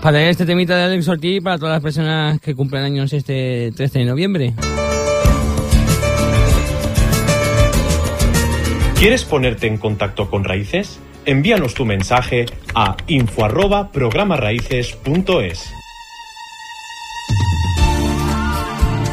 Para 0.00 0.22
este 0.28 0.46
temita 0.46 0.76
de 0.76 0.84
Alex 0.84 1.08
Ortiz 1.08 1.42
para 1.42 1.58
todas 1.58 1.72
las 1.74 1.82
personas 1.82 2.40
que 2.40 2.54
cumplen 2.54 2.84
años 2.84 3.12
este 3.12 3.72
13 3.74 3.98
de 3.98 4.04
noviembre. 4.04 4.54
¿Quieres 9.00 9.24
ponerte 9.24 9.66
en 9.66 9.78
contacto 9.78 10.30
con 10.30 10.44
Raíces? 10.44 11.00
Envíanos 11.24 11.74
tu 11.74 11.84
mensaje 11.84 12.46
a 12.72 12.96
info 13.08 13.48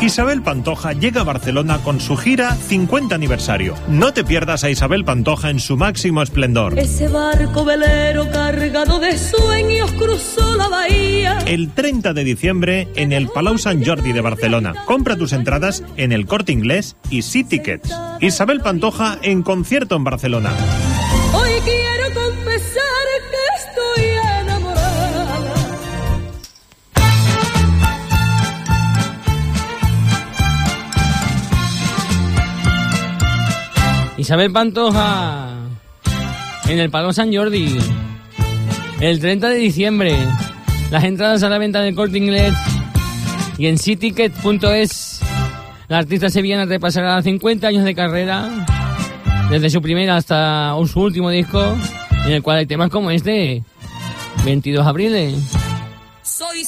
Isabel 0.04 0.42
Pantoja 0.42 0.92
llega 0.92 1.22
a 1.22 1.24
Barcelona 1.24 1.78
con 1.82 2.02
su 2.02 2.18
gira 2.18 2.56
50 2.56 3.16
aniversario. 3.16 3.74
No 3.88 4.12
te 4.12 4.26
pierdas 4.26 4.66
a 4.66 4.70
Isabel 4.70 5.06
Pantoja 5.06 5.50
en 5.50 5.62
su 5.62 5.78
máximo 5.78 6.22
esplendor. 6.22 6.78
Ese 6.78 7.08
barco 7.08 7.64
velero 7.64 8.30
cargado 8.30 9.00
de 9.00 9.18
sueños 9.18 9.90
cruzó 9.94 10.58
la 10.58 10.68
bahía. 10.68 11.38
El 11.48 11.72
30 11.72 12.12
de 12.12 12.26
diciembre 12.26 12.90
en 12.98 13.14
el 13.14 13.30
Palau 13.30 13.58
Sant 13.58 13.88
Jordi 13.88 14.12
de 14.12 14.20
Barcelona. 14.20 14.76
Compra 14.86 15.16
tus 15.16 15.32
entradas 15.32 15.86
en 15.96 16.12
el 16.12 16.26
Corte 16.26 16.52
Inglés 16.52 16.98
y 17.10 17.22
Sea 17.22 17.48
Tickets. 17.48 17.90
Isabel 18.20 18.60
Pantoja 18.60 19.20
en 19.22 19.42
concierto 19.42 19.96
en 19.96 20.04
Barcelona. 20.04 20.52
Hoy 21.34 21.52
quiero 21.64 22.14
confesar 22.14 22.84
Isabel 34.24 34.54
Pantoja 34.54 35.50
en 36.70 36.80
el 36.80 36.90
Palo 36.90 37.12
San 37.12 37.36
Jordi 37.36 37.78
el 39.02 39.20
30 39.20 39.50
de 39.50 39.56
diciembre. 39.56 40.18
Las 40.92 41.04
entradas 41.04 41.44
a 41.44 41.50
la 41.50 41.58
venta 41.58 41.82
del 41.82 41.94
corte 41.94 42.20
inglés 42.20 42.54
y 43.58 43.68
en 43.68 43.78
citicket.es. 43.78 45.20
La 45.90 45.98
artista 45.98 46.30
sevillana 46.30 46.64
repasará 46.64 47.22
50 47.22 47.68
años 47.68 47.84
de 47.84 47.94
carrera, 47.94 48.66
desde 49.50 49.70
su 49.70 49.82
primera 49.82 50.16
hasta 50.16 50.74
su 50.88 51.02
último 51.02 51.30
disco, 51.30 51.78
en 52.26 52.32
el 52.32 52.42
cual 52.42 52.60
hay 52.60 52.66
temas 52.66 52.90
como 52.90 53.12
este, 53.12 53.62
22 54.46 54.86
de 54.86 54.90
abril. 54.90 55.36
Soy 56.22 56.64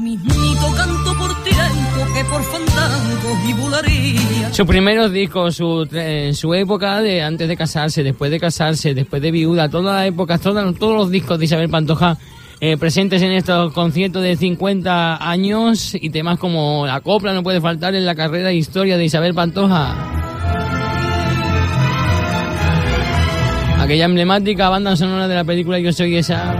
lo 0.00 0.06
mismito 0.06 0.66
canto 0.76 1.14
por 1.18 1.34
tiempo 1.42 2.14
que 2.14 2.24
por 2.24 2.42
fandango 2.42 3.38
y 3.48 3.52
bulería. 3.52 4.52
Sus 4.52 4.66
primeros 4.66 5.12
discos, 5.12 5.56
su, 5.56 5.86
su 6.32 6.54
época 6.54 7.00
de 7.02 7.22
antes 7.22 7.46
de 7.48 7.56
casarse, 7.56 8.02
después 8.02 8.30
de 8.30 8.40
casarse, 8.40 8.94
después 8.94 9.20
de 9.20 9.30
viuda, 9.30 9.68
toda 9.68 9.94
la 9.94 10.06
época, 10.06 10.38
toda- 10.38 10.72
todos 10.72 10.94
los 10.96 11.10
discos 11.10 11.38
de 11.38 11.44
Isabel 11.44 11.68
Pantoja 11.68 12.16
eh, 12.60 12.76
presentes 12.76 13.22
en 13.22 13.32
estos 13.32 13.72
conciertos 13.72 14.22
de 14.22 14.36
50 14.36 15.28
años 15.30 15.94
y 15.94 16.10
temas 16.10 16.38
como 16.38 16.86
La 16.86 17.00
Copla 17.00 17.32
no 17.34 17.42
puede 17.42 17.60
faltar 17.60 17.94
en 17.94 18.04
la 18.06 18.14
carrera 18.14 18.50
e 18.50 18.56
historia 18.56 18.96
de 18.96 19.04
Isabel 19.04 19.34
Pantoja. 19.34 19.94
Aquella 23.80 24.04
emblemática 24.04 24.68
banda 24.68 24.94
sonora 24.96 25.26
de 25.26 25.34
la 25.34 25.44
película 25.44 25.78
Yo 25.78 25.92
soy 25.92 26.16
esa. 26.16 26.54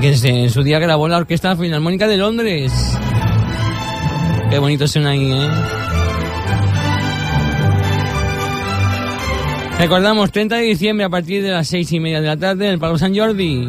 Que 0.00 0.12
en 0.24 0.50
su 0.50 0.62
día 0.62 0.78
grabó 0.78 1.08
la 1.08 1.16
Orquesta 1.16 1.56
Filarmónica 1.56 2.06
de 2.06 2.16
Londres. 2.18 2.72
Qué 4.50 4.58
bonito 4.58 4.86
suena 4.86 5.10
ahí, 5.10 5.32
¿eh? 5.32 5.48
Recordamos, 9.78 10.32
30 10.32 10.56
de 10.56 10.62
diciembre 10.62 11.06
a 11.06 11.08
partir 11.08 11.42
de 11.42 11.50
las 11.50 11.68
6 11.68 11.92
y 11.92 12.00
media 12.00 12.20
de 12.20 12.26
la 12.28 12.36
tarde 12.36 12.66
en 12.66 12.72
el 12.72 12.78
Palo 12.78 12.98
San 12.98 13.16
Jordi. 13.16 13.68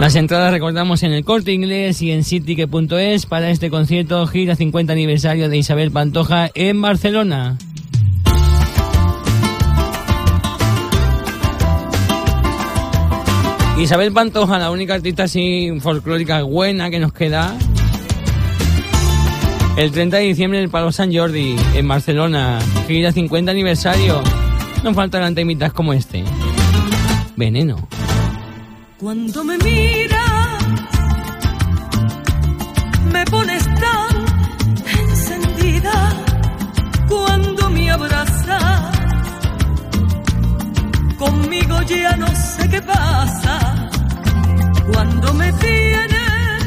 Las 0.00 0.16
entradas 0.16 0.50
recordamos 0.50 1.02
en 1.02 1.12
el 1.12 1.26
corte 1.26 1.52
inglés 1.52 2.00
y 2.00 2.10
en 2.10 2.24
cityque.es 2.24 3.26
para 3.26 3.50
este 3.50 3.68
concierto 3.68 4.26
gira 4.26 4.56
50 4.56 4.94
aniversario 4.94 5.50
de 5.50 5.58
Isabel 5.58 5.90
Pantoja 5.90 6.48
en 6.54 6.80
Barcelona. 6.80 7.58
Isabel 13.78 14.10
Pantoja, 14.12 14.58
la 14.58 14.70
única 14.70 14.94
artista 14.94 15.24
así 15.24 15.70
folclórica 15.80 16.44
buena 16.44 16.88
que 16.88 16.98
nos 16.98 17.12
queda. 17.12 17.54
El 19.76 19.90
30 19.90 20.16
de 20.16 20.22
diciembre 20.22 20.60
en 20.60 20.64
el 20.64 20.70
Palo 20.70 20.92
San 20.92 21.14
Jordi, 21.14 21.56
en 21.74 21.86
Barcelona. 21.86 22.58
Gira 22.88 23.12
50 23.12 23.50
aniversario. 23.50 24.22
No 24.82 24.94
faltarán 24.94 25.34
temitas 25.34 25.74
como 25.74 25.92
este. 25.92 26.24
Veneno. 27.36 27.86
Cuando 29.00 29.42
me 29.44 29.56
miras, 29.56 30.64
me 33.10 33.24
pones 33.24 33.64
tan 33.64 34.14
encendida. 35.08 35.92
Cuando 37.08 37.70
me 37.70 37.90
abrazas, 37.90 38.98
conmigo 41.18 41.80
ya 41.82 42.14
no 42.16 42.26
sé 42.26 42.68
qué 42.68 42.82
pasa. 42.82 43.88
Cuando 44.92 45.32
me 45.32 45.50
tienes, 45.54 46.62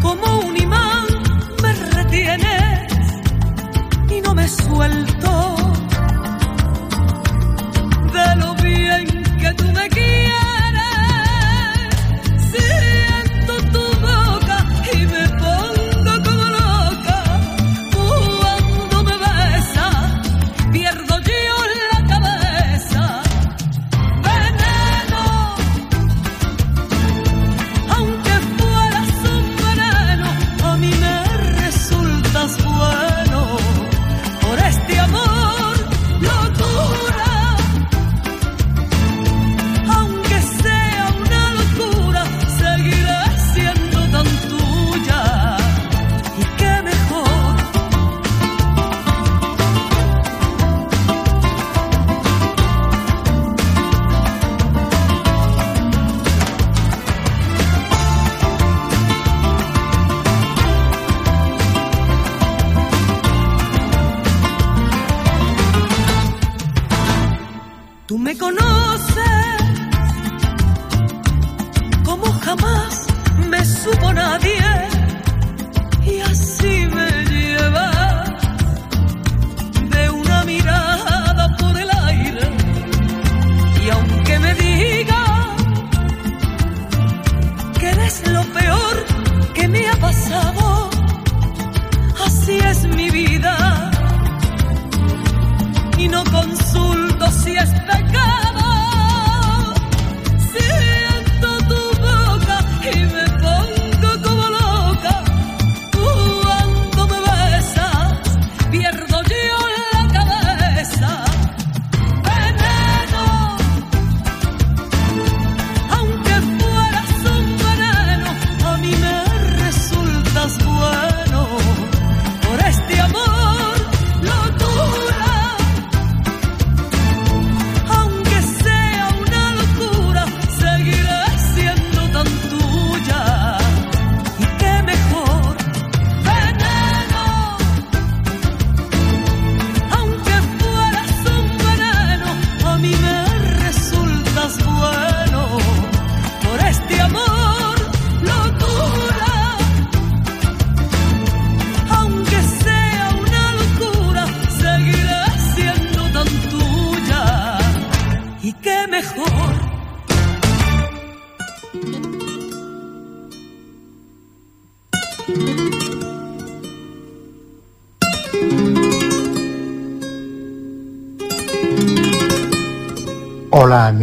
como 0.00 0.40
un 0.46 0.56
imán, 0.56 1.06
me 1.60 1.72
retienes 1.74 2.92
y 4.10 4.20
no 4.20 4.32
me 4.32 4.46
suelto 4.46 5.07
tú 9.58 9.72
me 9.72 9.88
quieres. 9.88 10.47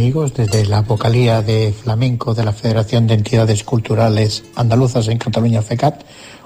Amigos, 0.06 0.34
desde 0.34 0.64
la 0.66 0.82
vocalía 0.82 1.42
de 1.42 1.72
flamenco 1.72 2.32
de 2.32 2.44
la 2.44 2.52
Federación 2.52 3.08
de 3.08 3.14
Entidades 3.14 3.64
Culturales 3.64 4.44
Andaluzas 4.54 5.08
en 5.08 5.18
Cataluña 5.18 5.62
FECAT, 5.62 6.04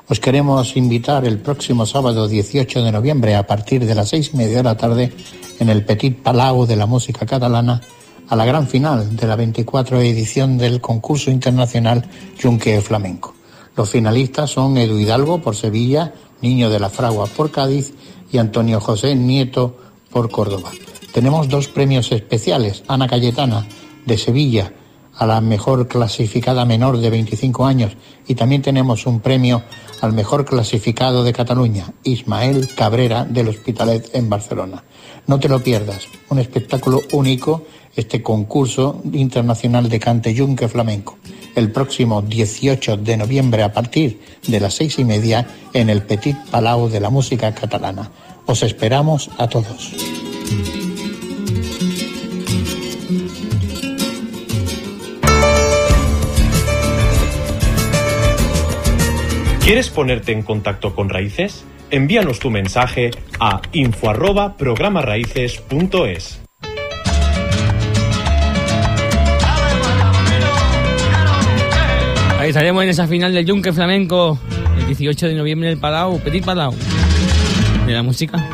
os 0.08 0.18
queremos 0.18 0.78
invitar 0.78 1.26
el 1.26 1.40
próximo 1.40 1.84
sábado 1.84 2.26
18 2.26 2.82
de 2.82 2.90
noviembre 2.90 3.36
a 3.36 3.46
partir 3.46 3.84
de 3.84 3.94
las 3.94 4.08
seis 4.08 4.30
y 4.32 4.38
media 4.38 4.56
de 4.56 4.62
la 4.62 4.78
tarde 4.78 5.12
en 5.58 5.68
el 5.68 5.84
Petit 5.84 6.22
Palau 6.22 6.64
de 6.64 6.76
la 6.76 6.86
música 6.86 7.26
catalana 7.26 7.82
a 8.30 8.34
la 8.34 8.46
gran 8.46 8.66
final 8.66 9.14
de 9.14 9.26
la 9.26 9.36
24 9.36 10.00
edición 10.00 10.56
del 10.56 10.80
concurso 10.80 11.30
internacional 11.30 12.08
Yunque 12.38 12.80
Flamenco. 12.80 13.34
Los 13.76 13.90
finalistas 13.90 14.48
son 14.48 14.78
Edu 14.78 14.98
Hidalgo 14.98 15.42
por 15.42 15.54
Sevilla, 15.54 16.14
Niño 16.40 16.70
de 16.70 16.80
la 16.80 16.88
Fragua 16.88 17.26
por 17.26 17.50
Cádiz 17.50 17.92
y 18.32 18.38
Antonio 18.38 18.80
José 18.80 19.14
Nieto 19.14 19.76
por 20.10 20.30
Córdoba. 20.30 20.70
Tenemos 21.12 21.48
dos 21.48 21.68
premios 21.68 22.12
especiales. 22.12 22.84
Ana 22.88 23.08
Cayetana 23.08 23.66
de 24.06 24.18
Sevilla 24.18 24.72
a 25.20 25.26
la 25.26 25.40
mejor 25.40 25.86
clasificada 25.86 26.64
menor 26.64 26.96
de 26.96 27.10
25 27.10 27.66
años 27.66 27.92
y 28.26 28.34
también 28.34 28.62
tenemos 28.62 29.06
un 29.06 29.20
premio 29.20 29.62
al 30.00 30.14
mejor 30.14 30.46
clasificado 30.46 31.22
de 31.24 31.34
Cataluña, 31.34 31.92
Ismael 32.04 32.74
Cabrera 32.74 33.26
del 33.26 33.48
Hospitalet 33.48 34.14
en 34.14 34.30
Barcelona. 34.30 34.82
No 35.26 35.38
te 35.38 35.50
lo 35.50 35.62
pierdas, 35.62 36.08
un 36.30 36.38
espectáculo 36.38 37.02
único, 37.12 37.66
este 37.94 38.22
concurso 38.22 39.02
internacional 39.12 39.90
de 39.90 40.00
cante 40.00 40.32
yunque 40.32 40.68
flamenco, 40.68 41.18
el 41.54 41.70
próximo 41.70 42.22
18 42.22 42.96
de 42.96 43.16
noviembre 43.18 43.62
a 43.62 43.74
partir 43.74 44.22
de 44.46 44.58
las 44.58 44.74
seis 44.74 44.98
y 44.98 45.04
media 45.04 45.46
en 45.74 45.90
el 45.90 46.02
Petit 46.02 46.36
Palau 46.50 46.88
de 46.88 47.00
la 47.00 47.10
música 47.10 47.54
catalana. 47.54 48.10
Os 48.46 48.62
esperamos 48.62 49.28
a 49.36 49.48
todos. 49.48 49.92
¿Quieres 59.70 59.88
ponerte 59.88 60.32
en 60.32 60.42
contacto 60.42 60.96
con 60.96 61.08
Raíces? 61.08 61.64
Envíanos 61.92 62.40
tu 62.40 62.50
mensaje 62.50 63.12
a 63.38 63.62
info 63.70 64.10
arroba 64.10 64.56
programaraíces.es. 64.56 66.40
Ahí 72.40 72.48
estaremos 72.48 72.82
en 72.82 72.88
esa 72.88 73.06
final 73.06 73.32
del 73.32 73.46
Yunque 73.46 73.72
Flamenco 73.72 74.40
el 74.76 74.86
18 74.88 75.28
de 75.28 75.34
noviembre 75.34 75.68
en 75.68 75.74
el 75.74 75.80
Palau, 75.80 76.18
Petit 76.18 76.44
Palau, 76.44 76.74
de 77.86 77.92
la 77.92 78.02
música. 78.02 78.44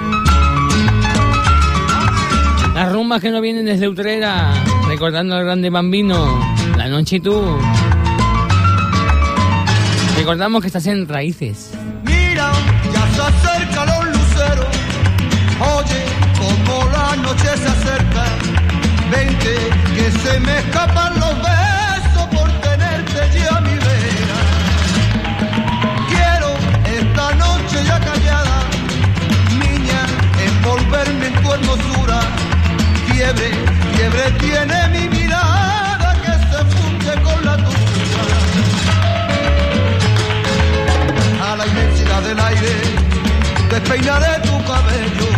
Las 2.75 2.93
rumbas 2.93 3.23
que 3.23 3.31
no 3.31 3.41
vienen 3.41 3.65
desde 3.65 3.89
Utrera, 3.89 4.53
recordando 4.87 5.35
al 5.35 5.45
grande 5.47 5.71
bambino, 5.71 6.39
la 6.77 6.89
noche 6.89 7.17
y 7.17 7.21
tú. 7.21 7.59
Recordamos 10.17 10.63
que 10.63 10.69
estás 10.69 10.87
en 10.87 11.07
Raíces. 11.07 11.71
Mira, 12.03 12.51
ya 12.93 13.07
se 13.15 13.21
acercan 13.21 13.87
los 13.87 14.07
luceros. 14.17 14.67
Oye, 15.61 16.03
como 16.39 16.91
la 16.91 17.17
noche 17.17 17.49
se 17.57 17.69
acerca. 17.69 18.25
Vente, 19.11 19.55
que 19.95 20.11
se 20.11 20.41
me 20.41 20.59
escapan 20.59 21.21
los 21.21 21.35
besos 21.37 22.27
por 22.35 22.51
tenerte 22.61 23.39
ya 23.39 23.57
a 23.57 23.61
mi 23.61 23.75
vera. 23.75 24.41
Quiero 26.09 26.51
esta 26.99 27.35
noche 27.35 27.85
ya 27.85 28.01
callada, 28.01 28.63
niña, 29.61 30.01
envolverme 30.47 31.27
en 31.27 31.35
tu 31.43 31.53
hermosura. 31.53 32.21
Fiebre, 33.07 33.51
fiebre 33.95 34.31
tiene 34.41 34.89
mi 34.89 35.09
mirada 35.09 35.26
la 41.67 41.73
inmensidad 41.73 42.23
del 42.23 42.39
aire, 42.39 42.75
despeinaré 43.71 44.41
tu 44.43 44.65
cabello 44.65 45.31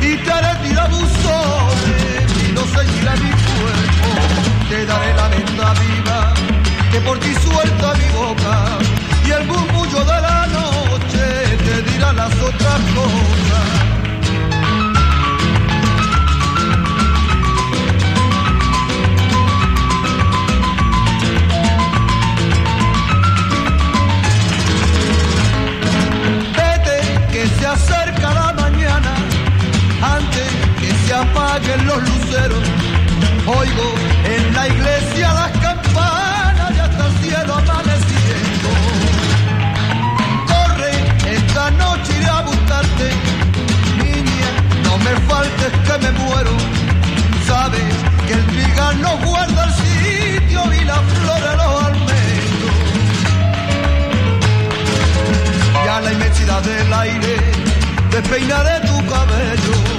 y 0.00 0.16
te 0.16 0.30
haré 0.30 0.68
tirar 0.68 0.90
y 0.90 2.52
no 2.52 2.62
seguirá 2.76 3.12
mi 3.16 3.30
cuerpo. 3.30 4.10
Te 4.68 4.86
daré 4.86 5.14
la 5.14 5.28
venta 5.28 5.74
viva 5.80 6.34
que 6.92 7.00
por 7.00 7.18
ti 7.18 7.34
suelta 7.34 7.94
mi 7.94 8.08
boca 8.18 8.78
y 9.26 9.30
el 9.30 9.46
murmullo 9.46 10.04
de 10.04 10.20
la 10.20 10.46
noche 10.46 11.24
te 11.64 11.82
dirá 11.90 12.12
las 12.12 12.34
otras 12.34 12.80
cosas. 12.94 13.97
Apaguen 31.18 31.86
los 31.86 32.00
luceros. 32.02 32.64
Oigo 33.46 33.88
en 34.24 34.54
la 34.54 34.68
iglesia 34.68 35.32
las 35.32 35.52
campanas 35.58 36.70
y 36.76 36.78
hasta 36.78 37.06
el 37.06 37.12
cielo 37.22 37.54
amaneciendo. 37.54 38.68
Corre, 40.52 40.92
esta 41.36 41.70
noche 41.72 42.12
iré 42.18 42.28
a 42.28 42.40
buscarte, 42.42 43.06
niña, 44.02 44.50
no 44.84 44.98
me 44.98 45.14
faltes 45.28 45.72
que 45.86 45.98
me 46.04 46.10
muero. 46.20 46.54
Sabes 47.46 47.94
que 48.26 48.34
el 48.34 48.46
trigal 48.46 48.96
guarda 49.24 49.64
el 49.64 49.74
sitio 49.84 50.60
y 50.80 50.84
la 50.84 50.98
flor 51.12 51.42
a 51.48 51.56
los 51.56 51.84
almendros 51.84 52.76
y 55.84 55.88
a 55.88 56.00
la 56.00 56.12
inmensidad 56.12 56.62
del 56.62 56.92
aire 56.92 57.36
despeinaré 58.10 58.86
tu 58.86 59.06
cabello 59.06 59.97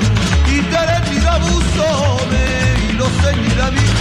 buscaré 0.69 1.09
mil 1.09 1.27
abuso, 1.27 2.27
me. 2.29 3.98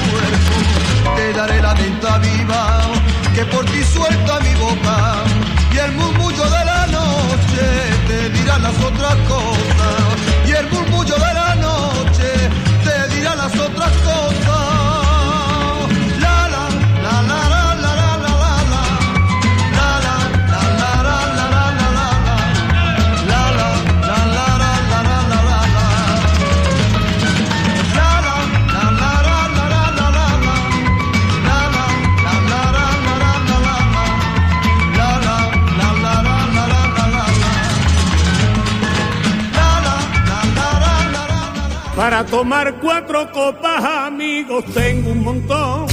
Tomar 42.30 42.78
cuatro 42.80 43.30
copas, 43.32 43.84
amigos, 43.84 44.64
tengo 44.74 45.10
un 45.10 45.24
montón. 45.24 45.86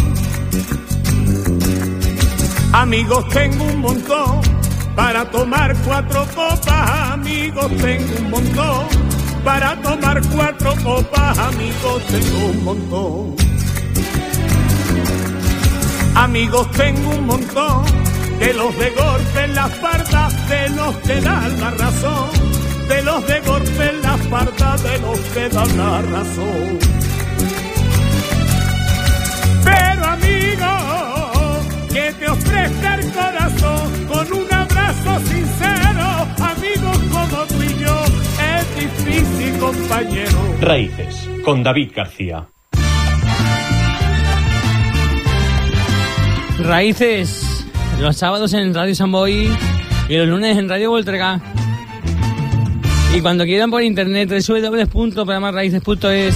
Amigos, 2.74 3.28
tengo 3.30 3.64
un 3.64 3.80
montón. 3.80 4.42
Para 4.96 5.26
tomar 5.26 5.76
cuatro 5.86 6.26
copas, 6.36 7.12
amigos, 7.12 7.72
tengo 7.78 8.18
un 8.20 8.30
montón. 8.30 8.88
Para 9.44 9.82
tomar 9.82 10.22
cuatro 10.34 10.74
copas, 10.84 11.38
amigos, 11.38 12.04
tengo 12.08 12.46
un 12.48 12.64
montón. 12.64 13.36
Amigos, 16.16 16.72
tengo 16.72 17.10
un 17.10 17.26
montón. 17.28 17.86
De 18.40 18.54
los 18.54 18.78
de 18.78 18.90
golpe 18.90 19.44
en 19.46 19.56
la 19.56 19.68
espalda, 19.68 20.30
de 20.50 20.70
los 20.70 20.96
que 20.98 21.22
dan 21.22 21.60
la 21.60 21.72
razón. 21.72 22.30
De 22.90 23.02
los 23.04 23.26
de 23.28 23.40
golpe 23.42 23.90
en 23.90 24.05
la 24.16 24.24
espalda, 24.24 24.78
de 24.78 25.00
los 25.00 25.20
que 25.20 25.50
dan 25.50 25.78
la 25.78 26.02
razón. 26.02 26.80
Pero 29.64 30.06
amigo, 30.06 30.72
que 31.90 32.14
te 32.20 32.30
ofrezca 32.30 32.96
el 32.96 33.12
corazón 33.12 34.06
con 34.08 34.34
un 34.34 34.54
abrazo 34.54 35.20
sincero, 35.26 36.28
amigos 36.40 36.98
como 37.12 37.46
tú 37.46 37.64
y 37.64 37.80
yo, 37.80 38.06
es 38.58 38.76
difícil, 38.76 39.60
compañero. 39.60 40.56
Raíces, 40.62 41.30
con 41.44 41.64
David 41.64 41.92
García. 41.96 42.48
Raíces, 46.60 47.68
los 48.00 48.16
sábados 48.16 48.54
en 48.54 48.74
Radio 48.74 48.96
Samboy 48.96 49.50
y 50.08 50.18
los 50.18 50.28
lunes 50.28 50.58
en 50.58 50.70
Radio 50.70 50.92
Voltrega. 50.92 51.42
Y 53.16 53.22
cuando 53.22 53.46
quieran 53.46 53.72
por 53.72 53.82
internet, 53.82 54.30
www.programarraíces.es. 54.30 56.36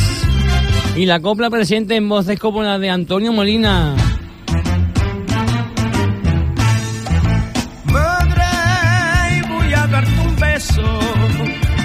Y 0.95 1.05
la 1.05 1.19
copla 1.19 1.49
presente 1.49 1.97
en 1.97 2.07
voces 2.07 2.39
como 2.39 2.63
la 2.63 2.79
de 2.79 2.89
Antonio 2.89 3.33
Molina. 3.33 3.97
Madre, 7.83 8.45
voy 9.49 9.73
a 9.73 9.87
darte 9.87 10.21
un 10.25 10.37
beso, 10.37 10.99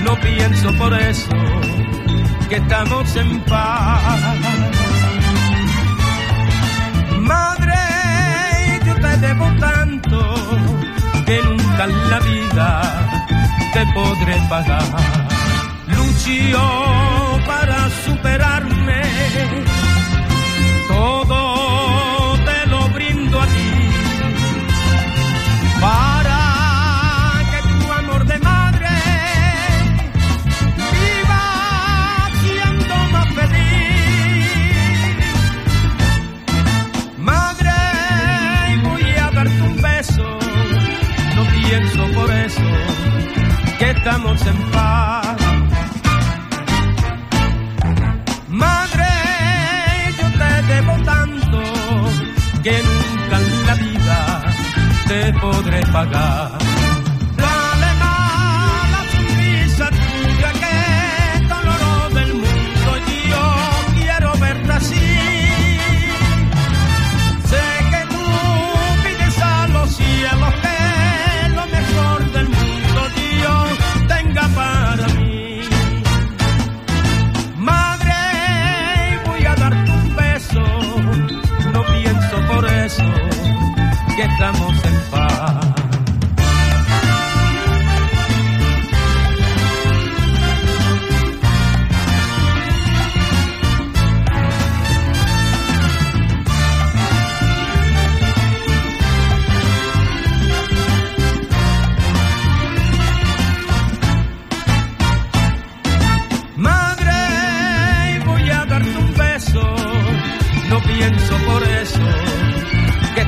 no 0.05 0.15
pienso 0.21 0.73
por 0.79 0.95
eso 0.95 1.35
que 2.49 2.55
estamos 2.55 3.17
en 3.17 3.41
paz. 3.47 4.37
Madre, 7.19 7.75
yo 8.87 8.95
te 8.95 9.17
debo 9.27 9.47
tanto 9.59 10.35
que 11.27 11.43
nunca 11.43 11.85
en 11.85 12.11
la 12.11 12.21
vida 12.21 13.04
te 13.75 13.85
podré 13.93 14.37
pagar. 14.49 14.85
Luchó 15.89 17.41
para 17.45 17.91
superarme, 18.05 19.03
en 44.17 44.71
paz. 44.71 45.37
Madre, 48.49 49.07
yo 50.19 50.27
te 50.39 50.63
debo 50.73 50.93
tanto 51.05 51.61
que 52.63 52.83
nunca 52.83 53.37
en 53.41 53.67
la 53.67 53.75
vida 53.75 54.43
te 55.09 55.33
podré 55.41 55.87
pagar. 55.87 56.64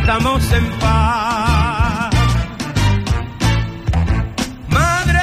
Estamos 0.07 0.53
en 0.53 0.71
paz. 0.79 2.11
Madre, 4.69 5.21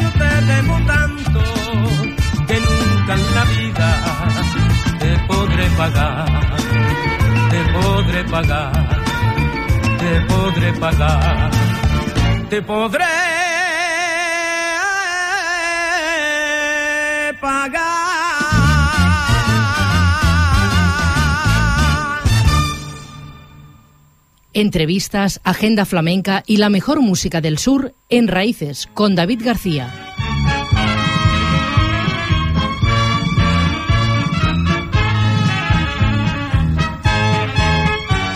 yo 0.00 0.08
te 0.12 0.30
debo 0.52 0.74
tanto 0.86 1.40
que 2.48 2.56
nunca 2.58 3.14
en 3.14 3.34
la 3.34 3.44
vida 3.44 3.88
te 4.98 5.18
podré 5.28 5.66
pagar, 5.76 6.26
te 7.50 7.60
podré 7.74 8.24
pagar, 8.24 8.72
te 9.98 10.20
podré 10.22 10.72
pagar, 10.72 11.50
te 12.48 12.62
podré 12.62 13.35
Entrevistas, 24.58 25.42
agenda 25.44 25.84
flamenca 25.84 26.42
y 26.46 26.56
la 26.56 26.70
mejor 26.70 27.02
música 27.02 27.42
del 27.42 27.58
sur 27.58 27.92
en 28.08 28.26
Raíces 28.26 28.88
con 28.94 29.14
David 29.14 29.42
García. 29.44 29.92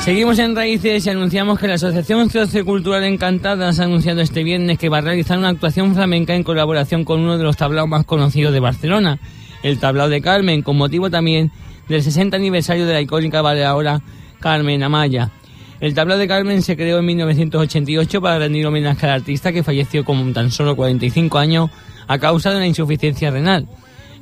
Seguimos 0.00 0.38
en 0.40 0.54
Raíces 0.54 1.06
y 1.06 1.08
anunciamos 1.08 1.58
que 1.58 1.68
la 1.68 1.76
Asociación 1.76 2.28
Sociocultural 2.28 3.04
Encantadas 3.04 3.80
ha 3.80 3.84
anunciado 3.84 4.20
este 4.20 4.44
viernes 4.44 4.76
que 4.76 4.90
va 4.90 4.98
a 4.98 5.00
realizar 5.00 5.38
una 5.38 5.48
actuación 5.48 5.94
flamenca 5.94 6.34
en 6.34 6.42
colaboración 6.42 7.06
con 7.06 7.20
uno 7.20 7.38
de 7.38 7.44
los 7.44 7.56
tablaos 7.56 7.88
más 7.88 8.04
conocidos 8.04 8.52
de 8.52 8.60
Barcelona, 8.60 9.18
el 9.62 9.78
Tablao 9.78 10.10
de 10.10 10.20
Carmen, 10.20 10.60
con 10.60 10.76
motivo 10.76 11.08
también 11.08 11.50
del 11.88 12.02
60 12.02 12.36
aniversario 12.36 12.84
de 12.84 12.92
la 12.92 13.00
icónica 13.00 13.40
bailadora 13.40 14.02
Carmen 14.38 14.82
Amaya. 14.82 15.30
El 15.80 15.94
Tablao 15.94 16.18
de 16.18 16.28
Carmen 16.28 16.60
se 16.60 16.76
creó 16.76 16.98
en 16.98 17.06
1988 17.06 18.20
para 18.20 18.38
rendir 18.38 18.66
homenaje 18.66 19.06
al 19.06 19.12
artista 19.12 19.50
que 19.50 19.62
falleció 19.62 20.04
con 20.04 20.34
tan 20.34 20.50
solo 20.50 20.76
45 20.76 21.38
años 21.38 21.70
a 22.06 22.18
causa 22.18 22.50
de 22.50 22.56
una 22.56 22.66
insuficiencia 22.66 23.30
renal. 23.30 23.66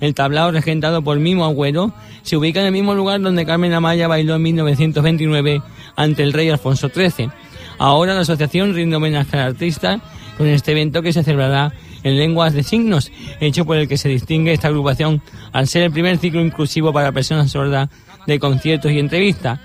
El 0.00 0.14
tablao, 0.14 0.52
regentado 0.52 1.02
por 1.02 1.18
Mimo 1.18 1.44
Agüero, 1.44 1.92
se 2.22 2.36
ubica 2.36 2.60
en 2.60 2.66
el 2.66 2.72
mismo 2.72 2.94
lugar 2.94 3.20
donde 3.20 3.44
Carmen 3.44 3.72
Amaya 3.72 4.06
bailó 4.06 4.36
en 4.36 4.42
1929 4.42 5.60
ante 5.96 6.22
el 6.22 6.32
rey 6.32 6.48
Alfonso 6.48 6.90
XIII. 6.94 7.30
Ahora 7.78 8.14
la 8.14 8.20
asociación 8.20 8.74
rinde 8.74 8.94
homenaje 8.94 9.36
al 9.36 9.48
artista 9.48 10.00
con 10.36 10.46
este 10.46 10.70
evento 10.70 11.02
que 11.02 11.12
se 11.12 11.24
celebrará 11.24 11.72
en 12.04 12.16
lenguas 12.16 12.54
de 12.54 12.62
signos, 12.62 13.10
hecho 13.40 13.64
por 13.64 13.76
el 13.76 13.88
que 13.88 13.98
se 13.98 14.08
distingue 14.08 14.52
esta 14.52 14.68
agrupación 14.68 15.20
al 15.52 15.66
ser 15.66 15.82
el 15.82 15.90
primer 15.90 16.18
ciclo 16.18 16.40
inclusivo 16.40 16.92
para 16.92 17.10
personas 17.10 17.50
sordas 17.50 17.88
de 18.26 18.38
conciertos 18.38 18.92
y 18.92 19.00
entrevistas. 19.00 19.58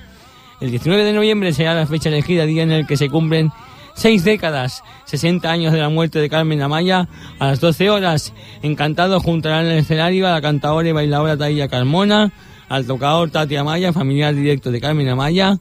El 0.64 0.72
19 0.72 1.04
de 1.04 1.12
noviembre 1.12 1.52
será 1.52 1.74
la 1.74 1.86
fecha 1.86 2.08
elegida, 2.08 2.46
día 2.46 2.64
en 2.64 2.72
el 2.72 2.88
que 2.88 2.96
se 2.96 3.10
cumplen 3.10 3.52
seis 3.96 4.24
décadas, 4.24 4.82
60 5.04 5.52
años 5.52 5.74
de 5.74 5.80
la 5.80 5.90
muerte 5.90 6.20
de 6.20 6.30
Carmen 6.30 6.62
Amaya, 6.62 7.10
a 7.38 7.48
las 7.48 7.60
12 7.60 7.90
horas. 7.90 8.34
Encantados 8.62 9.22
juntarán 9.22 9.66
en 9.66 9.74
el 9.74 9.80
escenario 9.80 10.26
a 10.26 10.32
la 10.32 10.42
cantadora 10.42 10.88
y 10.88 10.94
bailadora 10.94 11.36
Tailla 11.36 11.68
Carmona, 11.68 12.32
al 12.70 12.88
tocador 12.88 13.30
Tati 13.30 13.58
Amaya, 13.58 13.92
familiar 13.92 14.34
directo 14.34 14.72
de 14.72 14.80
Carmen 14.80 15.10
Amaya, 15.10 15.60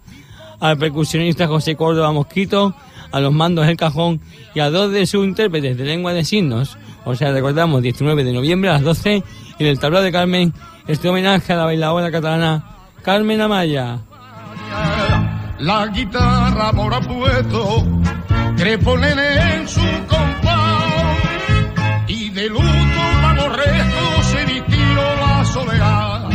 al 0.61 0.79
percusionista 0.79 1.49
José 1.49 1.75
Córdoba 1.75 2.13
Mosquito, 2.13 2.73
a 3.11 3.19
los 3.19 3.33
mandos 3.33 3.67
del 3.67 3.77
cajón 3.77 4.21
y 4.55 4.61
a 4.61 4.71
dos 4.71 4.93
de 4.93 5.05
sus 5.07 5.25
intérpretes 5.25 5.77
de 5.77 5.85
lengua 5.85 6.13
de 6.13 6.25
signos. 6.25 6.79
O 7.05 7.17
sea, 7.17 7.33
recordamos, 7.33 7.83
19 7.83 8.23
de 8.23 8.33
noviembre 8.33 8.71
a 8.71 8.75
las 8.75 8.83
12 8.83 9.25
en 9.59 9.67
el 9.67 9.81
tablao 9.81 10.01
de 10.01 10.13
Carmen, 10.13 10.55
este 10.87 11.09
homenaje 11.09 11.53
a 11.55 11.57
la 11.57 11.65
bailadora 11.65 12.13
catalana 12.13 12.77
Carmen 13.03 13.41
Amaya. 13.41 13.99
La 15.59 15.87
guitarra 15.89 16.73
por 16.73 16.93
apuesto, 16.93 17.87
creponen 18.57 19.19
en 19.19 19.69
su 19.69 19.81
compás 20.09 20.83
y 22.09 22.31
de 22.31 22.49
luto 22.49 23.03
vamos 23.23 23.57
restos 23.57 24.27
se 24.27 24.45
vistió 24.47 25.03
la 25.21 25.45
soledad. 25.45 26.29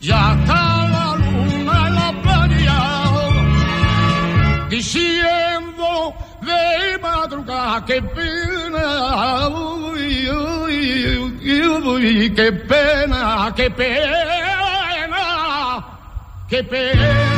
Ya 0.00 0.36
está 0.38 0.88
la 0.94 1.16
luna 1.16 1.88
en 1.88 1.94
la 1.94 2.12
playa 2.22 2.82
diciendo 4.68 6.14
de 6.42 6.98
madrugada 7.00 7.84
qué 7.86 8.02
pena, 8.02 9.48
uy, 9.48 10.28
uy, 10.30 11.62
uy, 11.86 12.32
qué 12.34 12.52
pena, 12.52 13.52
qué 13.56 13.70
pena, 13.70 15.24
qué 16.48 16.62
pena, 16.64 17.33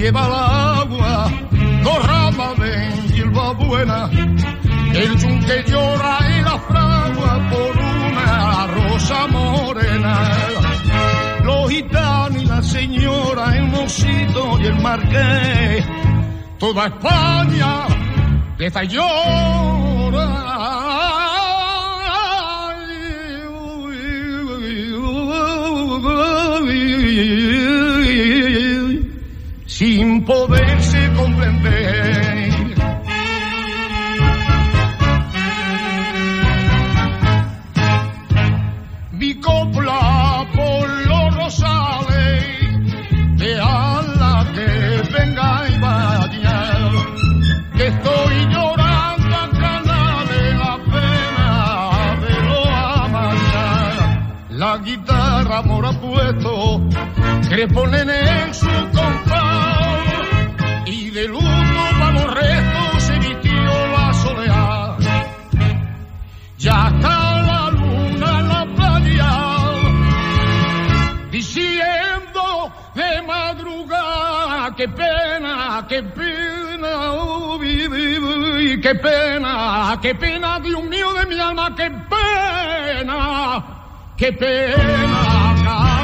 lleva 0.00 0.26
el 0.26 0.32
agua, 0.32 1.30
dos 1.82 1.98
de 2.58 2.72
hierba 3.12 3.52
buena, 3.52 4.10
que 4.92 5.64
llora 5.70 6.18
y 6.30 6.42
la 6.42 6.58
fragua 6.58 7.50
por 7.50 7.72
una 7.76 8.66
rosa 8.66 9.26
morena. 9.26 10.16
Los 11.44 11.70
gitanos 11.70 12.42
y 12.42 12.46
la 12.46 12.62
señora, 12.62 13.56
el 13.56 13.64
mocito 13.64 14.58
y 14.60 14.66
el 14.66 14.80
marqués, 14.80 15.86
toda 16.58 16.86
España 16.86 17.86
le 18.56 18.66
está 18.66 18.84
llorando 18.84 20.60
sin 29.80 30.22
poderse 30.26 31.10
comprender. 31.16 32.50
Mi 39.12 39.40
copla 39.40 40.46
por 40.54 40.86
los 41.08 41.34
rosales, 41.34 42.44
de 43.38 43.58
ala 43.58 44.46
que 44.54 44.70
venga 45.14 45.50
y 45.70 45.80
vaya, 45.80 46.58
que 47.74 47.86
estoy 47.86 48.34
llorando 48.52 49.34
a 49.34 49.48
cana 49.62 50.02
de 50.32 50.42
la 50.62 50.74
pena 50.92 51.50
de 52.20 52.34
lo 52.48 52.60
amaya. 53.04 53.66
La 54.50 54.76
guitarra 54.76 55.62
mora 55.62 55.92
puesto, 55.92 56.86
que 57.48 57.66
ponen 57.68 58.10
en 58.10 58.52
su 58.52 58.68
compás, 58.92 59.29
qué 74.80 74.88
pena, 74.88 75.84
qué 75.90 76.02
pena, 76.02 77.12
uy, 77.12 77.86
uy, 77.86 78.80
qué 78.80 78.94
pena, 78.94 79.98
qué 80.00 80.14
pena, 80.14 80.58
Dios 80.58 80.82
mío 80.84 81.12
de 81.12 81.26
mi 81.26 81.38
alma, 81.38 81.74
qué 81.76 81.90
pena, 82.08 83.62
qué 84.16 84.32
pena, 84.32 85.99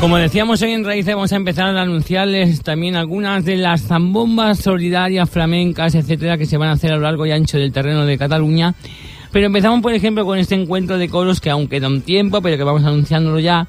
Como 0.00 0.16
decíamos 0.16 0.62
hoy 0.62 0.70
en 0.70 0.82
Raíces, 0.82 1.14
vamos 1.14 1.30
a 1.30 1.36
empezar 1.36 1.76
a 1.76 1.82
anunciarles 1.82 2.62
también 2.62 2.96
algunas 2.96 3.44
de 3.44 3.56
las 3.56 3.82
zambombas 3.82 4.58
solidarias, 4.58 5.28
flamencas, 5.28 5.94
etcétera, 5.94 6.38
que 6.38 6.46
se 6.46 6.56
van 6.56 6.70
a 6.70 6.72
hacer 6.72 6.92
a 6.92 6.96
lo 6.96 7.02
largo 7.02 7.26
y 7.26 7.32
ancho 7.32 7.58
del 7.58 7.70
terreno 7.70 8.06
de 8.06 8.16
Cataluña. 8.16 8.74
Pero 9.30 9.46
empezamos, 9.46 9.82
por 9.82 9.92
ejemplo, 9.92 10.24
con 10.24 10.38
este 10.38 10.54
encuentro 10.54 10.96
de 10.96 11.10
coros 11.10 11.42
que 11.42 11.50
aún 11.50 11.68
queda 11.68 11.88
un 11.88 12.00
tiempo, 12.00 12.40
pero 12.40 12.56
que 12.56 12.64
vamos 12.64 12.82
anunciándolo 12.82 13.40
ya, 13.40 13.68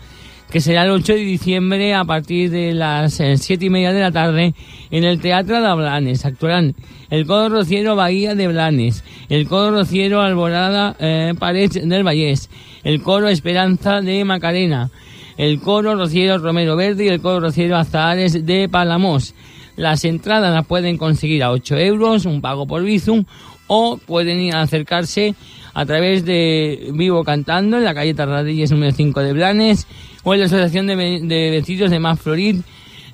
que 0.50 0.62
será 0.62 0.86
el 0.86 0.92
8 0.92 1.14
de 1.14 1.20
diciembre 1.20 1.94
a 1.94 2.06
partir 2.06 2.50
de 2.50 2.74
las 2.74 3.20
eh, 3.20 3.36
siete 3.36 3.66
y 3.66 3.70
media 3.70 3.92
de 3.92 4.00
la 4.00 4.14
tarde 4.14 4.54
en 4.90 5.04
el 5.04 5.20
Teatro 5.20 5.62
de 5.62 5.76
Blanes. 5.76 6.26
Actuarán 6.26 6.76
el 7.10 7.26
coro 7.26 7.50
rociero 7.50 7.98
Bahía 7.98 8.36
de 8.36 8.48
Blanes, 8.48 9.04
el 9.28 9.50
coro 9.50 9.72
rociero 9.72 10.22
Alborada 10.22 10.96
eh, 10.98 11.34
Pared 11.38 11.72
del 11.72 12.06
Vallés, 12.06 12.50
el 12.86 13.02
coro 13.02 13.28
Esperanza 13.28 14.00
de 14.00 14.24
Macarena, 14.24 14.92
el 15.38 15.60
coro 15.60 15.96
rociero 15.96 16.38
Romero 16.38 16.76
Verde 16.76 17.06
y 17.06 17.08
el 17.10 17.22
coro 17.22 17.40
rociero 17.40 17.78
Azahares 17.78 18.46
de 18.46 18.70
Palamos. 18.70 19.34
Las 19.76 20.06
entradas 20.06 20.54
las 20.54 20.66
pueden 20.66 20.98
conseguir 20.98 21.44
a 21.44 21.52
8 21.52 21.78
euros, 21.78 22.26
un 22.26 22.42
pago 22.42 22.68
por 22.68 22.84
Bizum, 22.84 23.26
o 23.68 23.98
pueden 23.98 24.54
acercarse 24.54 25.34
a 25.74 25.86
través 25.86 26.26
de 26.26 26.90
Vivo 26.94 27.24
Cantando 27.24 27.78
en 27.78 27.86
la 27.86 27.94
calle 27.94 28.14
Tarradillas 28.14 28.72
número 28.72 28.92
5 28.92 29.22
de 29.22 29.34
Blanes 29.34 29.88
o 30.24 30.34
en 30.34 30.42
la 30.42 30.46
Asociación 30.48 30.88
de, 30.88 30.96
de 30.96 31.50
Vecinos 31.52 31.90
de 31.90 32.00
Más 32.00 32.20
Florid 32.20 32.58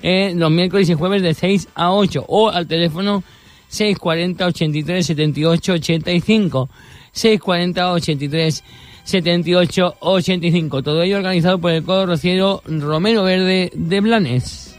eh, 0.02 0.32
los 0.34 0.50
miércoles 0.50 0.88
y 0.88 0.94
jueves 0.94 1.22
de 1.22 1.34
6 1.34 1.68
a 1.74 1.92
8 1.92 2.24
o 2.28 2.50
al 2.50 2.66
teléfono 2.68 3.24
640 3.68 4.46
83 4.46 5.06
78 5.06 5.72
85 5.72 6.68
640 7.12 7.92
83 7.92 8.64
78 9.08 9.96
85 10.00 10.82
todo 10.82 11.02
ello 11.02 11.16
organizado 11.16 11.58
por 11.58 11.70
el 11.70 11.82
Coro 11.82 12.04
Rociero 12.04 12.62
Romero 12.66 13.22
Verde 13.22 13.70
de 13.74 14.00
Blanes 14.02 14.76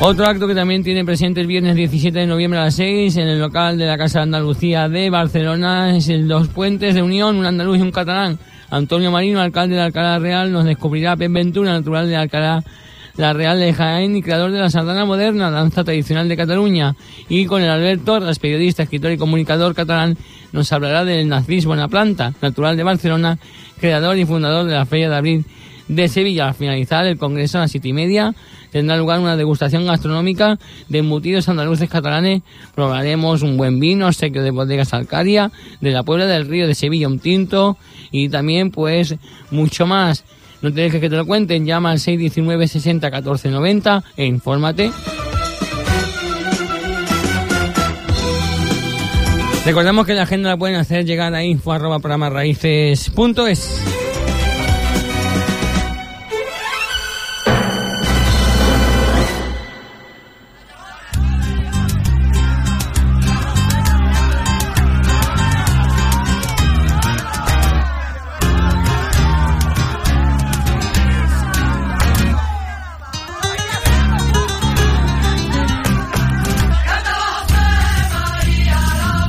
Otro 0.00 0.26
acto 0.26 0.46
que 0.46 0.54
también 0.54 0.82
tiene 0.82 1.04
presente 1.04 1.40
el 1.42 1.46
viernes 1.46 1.76
17 1.76 2.18
de 2.18 2.26
noviembre 2.26 2.58
a 2.58 2.64
las 2.64 2.74
6 2.76 3.16
en 3.18 3.28
el 3.28 3.38
local 3.38 3.78
de 3.78 3.86
la 3.86 3.98
Casa 3.98 4.20
de 4.20 4.24
Andalucía 4.24 4.88
de 4.88 5.08
Barcelona 5.08 5.96
es 5.96 6.08
el 6.08 6.26
Dos 6.26 6.48
Puentes 6.48 6.94
de 6.94 7.02
Unión, 7.02 7.36
un 7.36 7.46
andaluz 7.46 7.78
y 7.78 7.82
un 7.82 7.90
catalán. 7.90 8.38
Antonio 8.70 9.10
Marino, 9.10 9.40
alcalde 9.40 9.76
de 9.76 9.82
Alcalá 9.82 10.18
Real, 10.18 10.50
nos 10.50 10.64
descubrirá 10.64 11.16
Pep 11.16 11.30
Ventura, 11.30 11.72
natural 11.72 12.08
de 12.08 12.16
Alcalá 12.16 12.64
la 13.16 13.32
Real 13.32 13.58
de 13.60 13.72
Jaén 13.72 14.16
y 14.16 14.22
creador 14.22 14.50
de 14.50 14.58
la 14.58 14.70
sardana 14.70 15.04
moderna, 15.04 15.50
danza 15.50 15.84
tradicional 15.84 16.28
de 16.28 16.36
Cataluña. 16.36 16.96
Y 17.28 17.46
con 17.46 17.62
el 17.62 17.70
Alberto, 17.70 18.04
Torres, 18.04 18.38
periodista, 18.38 18.82
escritor 18.82 19.12
y 19.12 19.18
comunicador 19.18 19.74
catalán, 19.74 20.16
nos 20.52 20.72
hablará 20.72 21.04
del 21.04 21.28
Narcís 21.28 21.66
Buenaplanta, 21.66 22.34
natural 22.40 22.76
de 22.76 22.82
Barcelona, 22.82 23.38
creador 23.78 24.18
y 24.18 24.24
fundador 24.24 24.66
de 24.66 24.74
la 24.74 24.86
Feria 24.86 25.08
de 25.08 25.16
Abril 25.16 25.44
de 25.88 26.08
Sevilla. 26.08 26.48
Al 26.48 26.54
finalizar 26.54 27.06
el 27.06 27.18
congreso 27.18 27.58
a 27.58 27.62
las 27.62 27.70
siete 27.70 27.88
y 27.88 27.92
media 27.92 28.34
tendrá 28.70 28.96
lugar 28.96 29.20
una 29.20 29.36
degustación 29.36 29.86
gastronómica 29.86 30.58
de 30.88 30.98
embutidos 30.98 31.48
andaluces 31.48 31.88
catalanes. 31.88 32.42
Probaremos 32.74 33.42
un 33.42 33.56
buen 33.56 33.78
vino, 33.78 34.12
sequio 34.12 34.42
de 34.42 34.50
bodegas 34.50 34.92
Alcaria, 34.92 35.52
de 35.80 35.90
la 35.92 36.02
Puebla 36.02 36.26
del 36.26 36.48
Río 36.48 36.66
de 36.66 36.74
Sevilla, 36.74 37.06
un 37.06 37.20
tinto 37.20 37.76
y 38.10 38.28
también 38.28 38.70
pues 38.70 39.14
mucho 39.50 39.86
más. 39.86 40.24
No 40.64 40.72
te 40.72 40.80
dejes 40.80 40.98
que 40.98 41.10
te 41.10 41.16
lo 41.16 41.26
cuenten, 41.26 41.66
llama 41.66 41.90
al 41.90 42.00
619 42.00 42.68
60 42.68 43.10
14 43.10 43.50
90 43.50 44.02
e 44.16 44.24
infórmate. 44.24 44.90
Recordamos 49.66 50.06
que 50.06 50.14
la 50.14 50.22
agenda 50.22 50.48
la 50.48 50.56
pueden 50.56 50.76
hacer 50.76 51.04
llegar 51.04 51.34
a 51.34 51.44
info 51.44 51.70
arroba 51.70 51.98
programarraíces.es. 51.98 54.03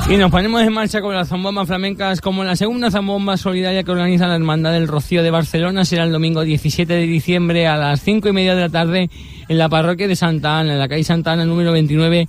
Y 0.07 0.17
nos 0.17 0.29
ponemos 0.29 0.61
en 0.61 0.71
marcha 0.71 1.01
con 1.01 1.15
las 1.15 1.29
zambombas 1.29 1.65
flamencas 1.65 2.21
como 2.21 2.43
la 2.43 2.55
segunda 2.55 2.91
zambomba 2.91 3.37
solidaria 3.37 3.81
que 3.81 3.89
organiza 3.89 4.27
la 4.27 4.35
Hermandad 4.35 4.71
del 4.71 4.87
Rocío 4.87 5.23
de 5.23 5.31
Barcelona. 5.31 5.83
Será 5.83 6.03
el 6.03 6.11
domingo 6.11 6.43
17 6.43 6.93
de 6.93 7.07
diciembre 7.07 7.65
a 7.65 7.75
las 7.75 8.01
cinco 8.01 8.29
y 8.29 8.31
media 8.31 8.53
de 8.53 8.61
la 8.61 8.69
tarde 8.69 9.09
en 9.49 9.57
la 9.57 9.67
parroquia 9.67 10.07
de 10.07 10.15
Santa 10.15 10.59
Ana, 10.59 10.73
en 10.73 10.79
la 10.79 10.87
calle 10.87 11.03
Santa 11.03 11.31
Ana 11.31 11.45
número 11.45 11.71
29 11.71 12.27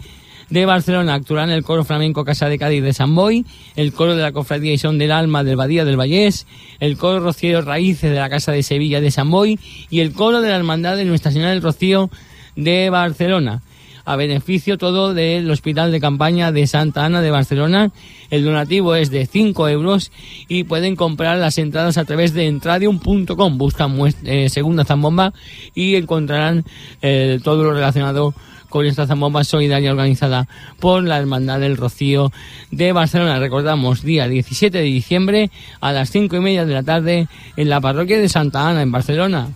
de 0.49 0.66
Barcelona. 0.66 1.12
Actuarán 1.12 1.51
el 1.51 1.64
coro 1.64 1.85
flamenco 1.85 2.24
Casa 2.24 2.49
de 2.49 2.59
Cádiz 2.59 2.83
de 2.83 2.95
San 2.95 3.14
Boy, 3.14 3.45
el 3.77 3.93
coro 3.93 4.16
de 4.16 4.22
la 4.22 4.33
Cofradía 4.33 4.72
y 4.72 4.79
Son 4.79 4.97
del 4.97 5.12
Alma 5.12 5.45
del 5.45 5.57
Badía 5.57 5.85
del 5.85 5.99
Vallés, 5.99 6.47
el 6.81 6.97
coro 6.97 7.20
Rocío 7.20 7.61
Raíces 7.61 8.11
de 8.11 8.16
la 8.16 8.31
Casa 8.31 8.53
de 8.53 8.62
Sevilla 8.62 9.03
de 9.03 9.11
San 9.11 9.31
Boy 9.31 9.61
y 9.91 10.01
el 10.01 10.14
coro 10.14 10.41
de 10.41 10.49
la 10.49 10.57
Hermandad 10.57 10.97
de 10.97 11.05
Nuestra 11.05 11.31
Señora 11.31 11.51
del 11.51 11.61
Rocío 11.61 12.09
de 12.57 12.89
Barcelona 12.89 13.61
a 14.07 14.16
beneficio 14.16 14.78
todo 14.78 15.12
del 15.12 15.50
Hospital 15.50 15.92
de 15.92 16.00
Campaña 16.00 16.52
de 16.52 16.66
Santa 16.66 17.04
Ana 17.04 17.20
de 17.20 17.30
Barcelona. 17.30 17.90
El 18.30 18.44
donativo 18.44 18.94
es 18.94 19.11
de 19.11 19.26
5 19.26 19.68
euros 19.68 20.12
y 20.48 20.64
pueden 20.64 20.96
comprar 20.96 21.36
las 21.38 21.59
entradas 21.59 21.98
a 21.98 22.04
través 22.04 22.32
de 22.32 22.46
entradium.com. 22.46 23.59
Buscan 23.59 23.98
eh, 24.24 24.48
Segunda 24.48 24.84
Zambomba 24.84 25.34
y 25.74 25.96
encontrarán 25.96 26.64
eh, 27.02 27.40
todo 27.42 27.64
lo 27.64 27.72
relacionado 27.72 28.32
con 28.68 28.84
esta 28.84 29.07
zambomba 29.07 29.44
solidaria 29.44 29.90
organizada 29.90 30.48
por 30.80 31.02
la 31.04 31.18
Hermandad 31.18 31.61
del 31.61 31.76
Rocío 31.76 32.32
de 32.70 32.92
Barcelona. 32.92 33.38
Recordamos, 33.38 34.02
día 34.02 34.28
17 34.28 34.78
de 34.78 34.84
diciembre 34.84 35.50
a 35.80 35.92
las 35.92 36.11
5 36.11 36.36
y 36.36 36.40
media 36.40 36.64
de 36.64 36.74
la 36.74 36.82
tarde 36.82 37.28
en 37.57 37.68
la 37.68 37.80
parroquia 37.80 38.18
de 38.18 38.28
Santa 38.28 38.68
Ana 38.68 38.82
en 38.82 38.92
Barcelona. 38.92 39.48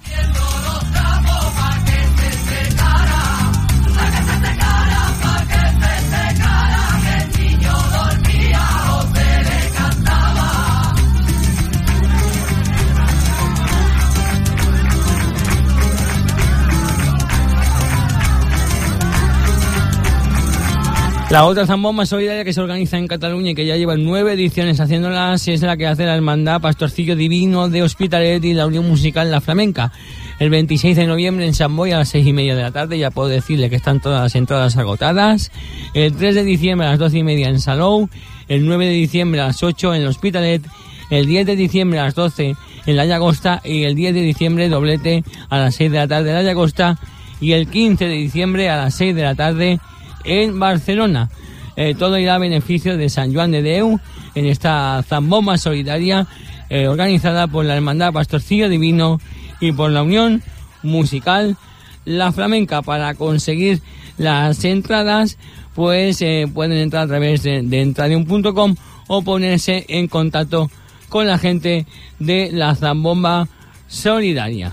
La 21.30 21.44
otra 21.44 21.64
zambomba 21.64 22.06
solidaria 22.06 22.42
que 22.42 22.52
se 22.52 22.60
organiza 22.60 22.98
en 22.98 23.06
Cataluña 23.06 23.52
y 23.52 23.54
que 23.54 23.64
ya 23.64 23.76
lleva 23.76 23.96
nueve 23.96 24.32
ediciones 24.32 24.80
haciéndolas 24.80 25.46
es 25.46 25.62
la 25.62 25.76
que 25.76 25.86
hace 25.86 26.04
la 26.04 26.16
Hermandad 26.16 26.60
Pastorcillo 26.60 27.14
Divino 27.14 27.68
de 27.68 27.84
Hospitalet 27.84 28.44
y 28.44 28.52
la 28.52 28.66
Unión 28.66 28.88
Musical 28.88 29.30
La 29.30 29.40
Flamenca. 29.40 29.92
El 30.40 30.50
26 30.50 30.96
de 30.96 31.06
noviembre 31.06 31.46
en 31.46 31.54
San 31.54 31.76
Boy 31.76 31.92
a 31.92 31.98
las 31.98 32.08
seis 32.08 32.26
y 32.26 32.32
media 32.32 32.56
de 32.56 32.62
la 32.62 32.72
tarde, 32.72 32.98
ya 32.98 33.12
puedo 33.12 33.28
decirle 33.28 33.70
que 33.70 33.76
están 33.76 34.00
todas 34.00 34.22
las 34.22 34.34
entradas 34.34 34.76
agotadas. 34.76 35.52
El 35.94 36.16
3 36.16 36.34
de 36.34 36.42
diciembre 36.42 36.88
a 36.88 36.90
las 36.90 36.98
doce 36.98 37.18
y 37.18 37.22
media 37.22 37.48
en 37.48 37.60
Salou. 37.60 38.08
El 38.48 38.66
9 38.66 38.86
de 38.86 38.92
diciembre 38.92 39.40
a 39.40 39.46
las 39.46 39.62
8 39.62 39.94
en 39.94 40.02
el 40.02 40.08
Hospitalet. 40.08 40.66
El 41.10 41.26
10 41.26 41.46
de 41.46 41.54
diciembre 41.54 42.00
a 42.00 42.06
las 42.06 42.16
12 42.16 42.56
en 42.86 42.96
La 42.96 43.06
Llagosta. 43.06 43.60
Y 43.64 43.84
el 43.84 43.94
10 43.94 44.14
de 44.14 44.22
diciembre 44.22 44.68
doblete 44.68 45.22
a 45.48 45.58
las 45.58 45.76
6 45.76 45.92
de 45.92 45.98
la 45.98 46.08
tarde 46.08 46.30
en 46.30 46.34
La 46.34 46.42
Llagosta. 46.42 46.98
Y 47.40 47.52
el 47.52 47.68
15 47.68 48.04
de 48.06 48.14
diciembre 48.14 48.68
a 48.68 48.78
las 48.78 48.96
6 48.96 49.14
de 49.14 49.22
la 49.22 49.36
tarde 49.36 49.78
en 50.24 50.58
Barcelona. 50.58 51.30
Eh, 51.76 51.94
todo 51.98 52.18
irá 52.18 52.34
a 52.34 52.38
beneficio 52.38 52.96
de 52.96 53.08
San 53.08 53.32
Juan 53.32 53.52
de 53.52 53.62
Deu 53.62 54.00
en 54.34 54.46
esta 54.46 55.02
zambomba 55.08 55.56
solidaria 55.56 56.26
eh, 56.68 56.88
organizada 56.88 57.46
por 57.46 57.64
la 57.64 57.76
Hermandad 57.76 58.12
Pastorcillo 58.12 58.68
Divino 58.68 59.20
y 59.60 59.72
por 59.72 59.90
la 59.90 60.02
Unión 60.02 60.42
Musical 60.82 61.56
La 62.04 62.32
Flamenca. 62.32 62.82
Para 62.82 63.14
conseguir 63.14 63.80
las 64.18 64.64
entradas, 64.64 65.38
pues 65.74 66.20
eh, 66.22 66.46
pueden 66.52 66.78
entrar 66.78 67.04
a 67.04 67.08
través 67.08 67.42
de, 67.42 67.62
de 67.62 67.80
entradium.com 67.80 68.76
o 69.08 69.22
ponerse 69.22 69.86
en 69.88 70.06
contacto 70.06 70.70
con 71.08 71.26
la 71.26 71.38
gente 71.38 71.86
de 72.18 72.50
la 72.52 72.74
zambomba 72.74 73.48
solidaria. 73.88 74.72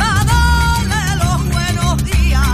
A 0.00 0.24
darle 0.26 0.96
los 1.22 1.38
buenos 1.52 2.04
días. 2.04 2.48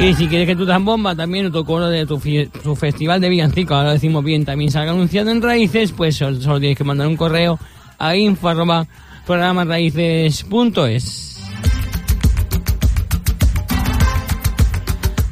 Y 0.00 0.14
si 0.14 0.26
quieres 0.26 0.48
que 0.48 0.56
tu 0.56 0.66
zambomba 0.66 1.14
también 1.14 1.46
o 1.46 1.52
tu 1.52 1.64
coro 1.64 1.88
de 1.88 2.04
tu, 2.04 2.20
tu 2.60 2.74
festival 2.74 3.20
de 3.20 3.28
villancico, 3.28 3.74
ahora 3.74 3.86
lo 3.86 3.92
decimos 3.92 4.24
bien, 4.24 4.44
también 4.44 4.72
salga 4.72 4.90
anunciado 4.90 5.30
en 5.30 5.40
Raíces, 5.40 5.92
pues 5.92 6.16
solo, 6.16 6.40
solo 6.40 6.58
tienes 6.58 6.76
que 6.76 6.82
mandar 6.82 7.06
un 7.06 7.16
correo 7.16 7.56
a 8.00 8.16
info 8.16 8.48
arroba 8.48 8.84
programaraíces.es. 9.26 11.31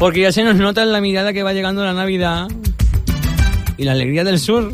Porque 0.01 0.23
ya 0.23 0.33
se 0.33 0.43
nos 0.43 0.57
nota 0.57 0.83
en 0.83 0.93
la 0.93 1.01
mirada 1.03 1.35
que 1.35 1.43
va 1.43 1.53
llegando 1.53 1.85
la 1.85 1.93
Navidad 1.93 2.49
y 3.77 3.85
la 3.85 3.93
alegría 3.93 4.25
del 4.25 4.39
sur. 4.39 4.73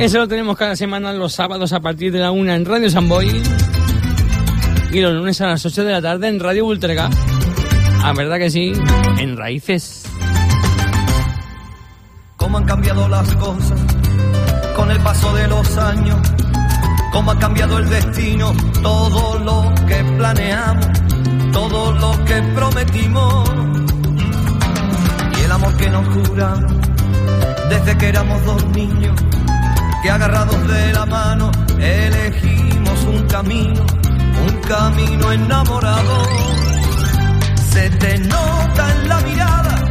Eso 0.00 0.18
lo 0.18 0.26
tenemos 0.26 0.56
cada 0.56 0.74
semana 0.74 1.12
los 1.12 1.32
sábados 1.32 1.72
a 1.72 1.80
partir 1.80 2.10
de 2.10 2.18
la 2.18 2.32
una 2.32 2.56
en 2.56 2.64
Radio 2.64 2.90
Samboy 2.90 3.40
y 4.92 5.00
los 5.00 5.14
lunes 5.14 5.40
a 5.40 5.46
las 5.46 5.64
8 5.64 5.84
de 5.84 5.92
la 5.92 6.02
tarde 6.02 6.26
en 6.26 6.40
Radio 6.40 6.66
Ultrega. 6.66 7.08
Ah, 8.02 8.12
verdad 8.16 8.38
que 8.38 8.50
sí, 8.50 8.72
en 9.18 9.36
Raíces. 9.36 10.04
cómo 12.36 12.58
han 12.58 12.64
cambiado 12.64 13.08
las 13.08 13.32
cosas 13.36 13.78
con 14.74 14.90
el 14.90 14.98
paso 15.00 15.32
de 15.34 15.46
los 15.46 15.76
años, 15.78 16.18
cómo 17.12 17.30
ha 17.30 17.38
cambiado 17.38 17.78
el 17.78 17.88
destino, 17.88 18.52
todo 18.82 19.38
lo 19.38 19.72
que 19.86 20.02
planeamos, 20.16 20.86
todo 21.52 21.92
lo 21.92 22.24
que 22.24 22.42
prometimos 22.54 23.50
y 25.38 25.40
el 25.42 25.52
amor 25.52 25.76
que 25.76 25.88
nos 25.90 26.06
juramos 26.08 26.72
desde 27.68 27.98
que 27.98 28.08
éramos 28.08 28.44
dos 28.44 28.64
niños, 28.68 29.14
que 30.02 30.10
agarrados 30.10 30.66
de 30.68 30.92
la 30.92 31.06
mano 31.06 31.50
elegimos 31.78 33.02
un 33.04 33.26
camino, 33.26 33.84
un 34.46 34.60
camino 34.62 35.32
enamorado. 35.32 36.24
Se 37.70 37.90
te 37.90 38.18
nota 38.18 38.92
en 38.94 39.08
la 39.08 39.20
mirada 39.20 39.88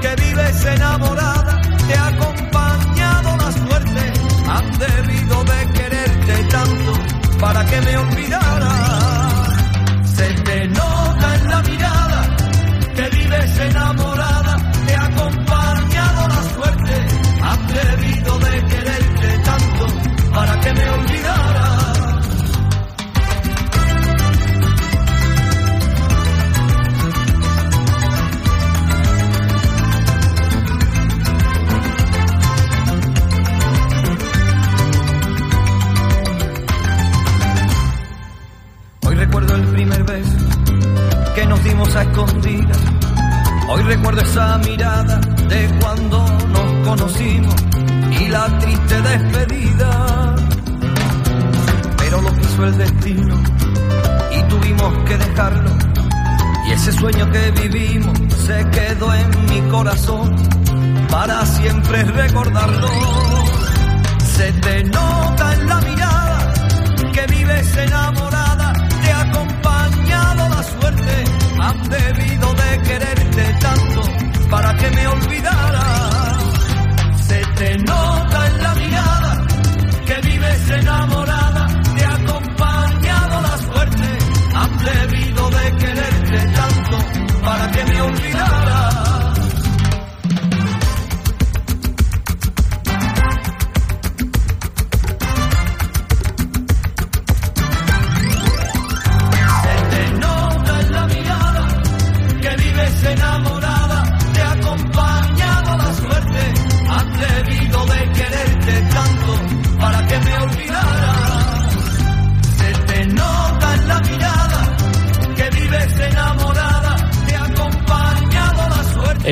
que 0.00 0.14
vives 0.22 0.64
enamorada, 0.64 1.60
te 1.86 1.94
ha 1.94 2.16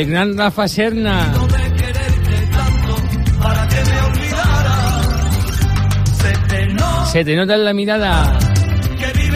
Hernanda 0.00 0.52
Faserna. 0.52 1.26
No 1.32 1.44
de 1.48 1.72
quererte 1.74 2.46
tanto 2.52 2.96
para 3.42 3.66
que 3.66 3.76
me 3.82 4.00
olvidara. 4.00 5.30
Se 7.10 7.24
te, 7.24 7.34
nota, 7.34 7.54
en 7.56 7.64
la 7.64 7.72
mirada. 7.72 8.38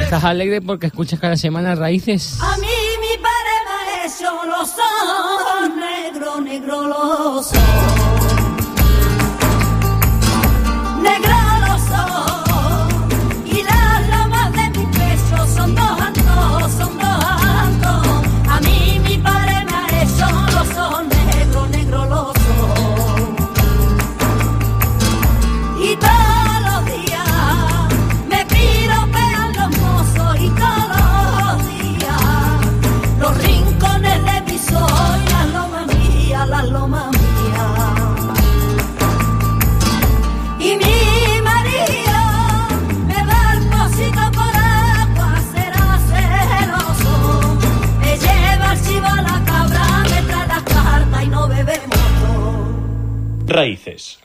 Estás 0.02 0.22
alegre 0.22 0.60
porque 0.60 0.86
escuchas 0.86 1.18
cada 1.18 1.36
semana 1.36 1.74
raíces. 1.74 2.38
A 2.40 2.56
mí 2.58 2.68
mi 3.00 3.16
padre 3.20 3.54
me 3.66 3.72
ha 3.72 4.06
hecho 4.06 4.30
los 4.46 4.70
ojos 4.78 5.68
negro, 5.74 6.40
negro 6.40 6.86
los 6.86 7.52
ojos. 7.52 7.91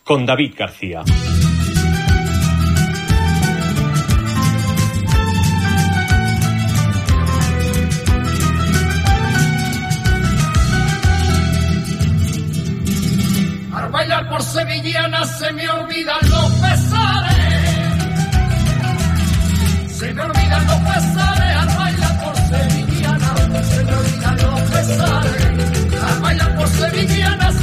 Con 0.04 0.26
David 0.26 0.56
García. 0.58 1.04
Al 13.76 14.28
por 14.28 14.42
sevillana 14.42 15.24
se 15.26 15.54
me 15.54 15.70
olvidan 15.70 16.18
los 16.30 16.52
pesares. 16.54 17.68
Se 20.00 20.14
me 20.16 20.22
olvidan 20.24 20.68
los 20.68 20.80
pesares 20.80 21.56
al 21.58 21.78
bailar 21.78 22.24
por 22.24 22.36
sevillana. 22.38 23.36
Se 23.62 23.84
me 23.84 23.94
olvidan 23.94 24.38
los 24.38 24.62
pesares 24.62 26.02
al 26.02 26.22
bailar 26.22 26.56
por 26.56 26.68
sevillana. 26.70 27.57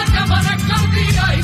Saca 0.00 0.24
para 0.26 0.56
Claudia 0.56 1.34
y 1.36 1.42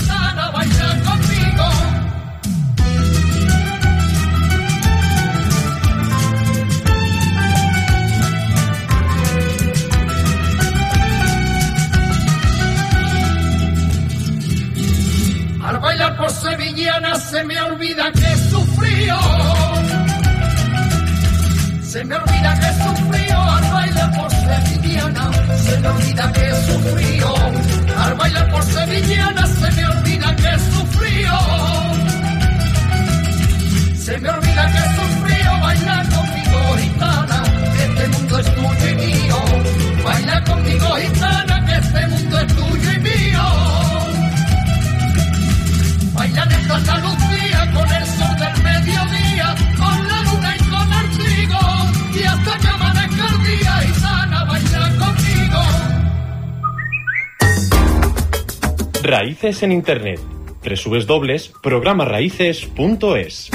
Raíces 59.07 59.63
en 59.63 59.71
Internet. 59.71 60.19
www.programaraíces.es 60.65 63.51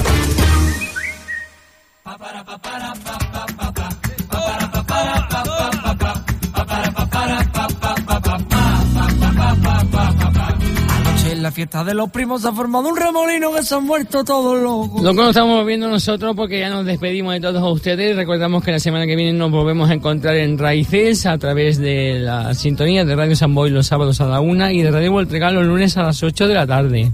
fiesta 11.72 11.86
de 11.86 11.94
los 11.94 12.10
primos 12.10 12.42
se 12.42 12.50
ha 12.50 12.52
formado 12.52 12.90
un 12.90 12.98
remolino 12.98 13.54
que 13.54 13.64
se 13.64 13.76
han 13.76 13.86
muerto 13.86 14.26
todos 14.26 14.62
locos. 14.62 15.02
Lo 15.02 15.12
que 15.12 15.18
nos 15.18 15.30
estamos 15.30 15.66
viendo 15.66 15.88
nosotros 15.88 16.36
porque 16.36 16.60
ya 16.60 16.70
nos 16.70 16.86
despedimos 16.86 17.34
de 17.34 17.40
todos 17.40 17.74
ustedes. 17.74 18.18
Recordamos 18.18 18.62
que 18.64 18.72
la 18.72 18.80
semana 18.80 19.06
que 19.06 19.16
viene 19.16 19.32
nos 19.32 19.52
volvemos 19.52 19.90
a 19.90 19.94
encontrar 19.94 20.36
en 20.36 20.58
Raíces 20.58 21.26
a 21.26 21.38
través 21.38 21.78
de 21.78 22.20
la 22.20 22.54
sintonía 22.56 23.06
de 23.06 23.16
Radio 23.16 23.38
San 23.38 23.56
Boy 23.56 23.70
los 23.70 23.88
sábados 23.88 24.20
a 24.20 24.26
la 24.26 24.42
una 24.42 24.74
y 24.74 24.82
de 24.82 24.92
Radio 24.92 25.14
Voltregal 25.14 25.56
los 25.56 25.66
lunes 25.66 25.96
a 25.96 26.04
las 26.04 26.22
8 26.22 26.46
de 26.48 26.54
la 26.54 26.68
tarde. 26.68 27.14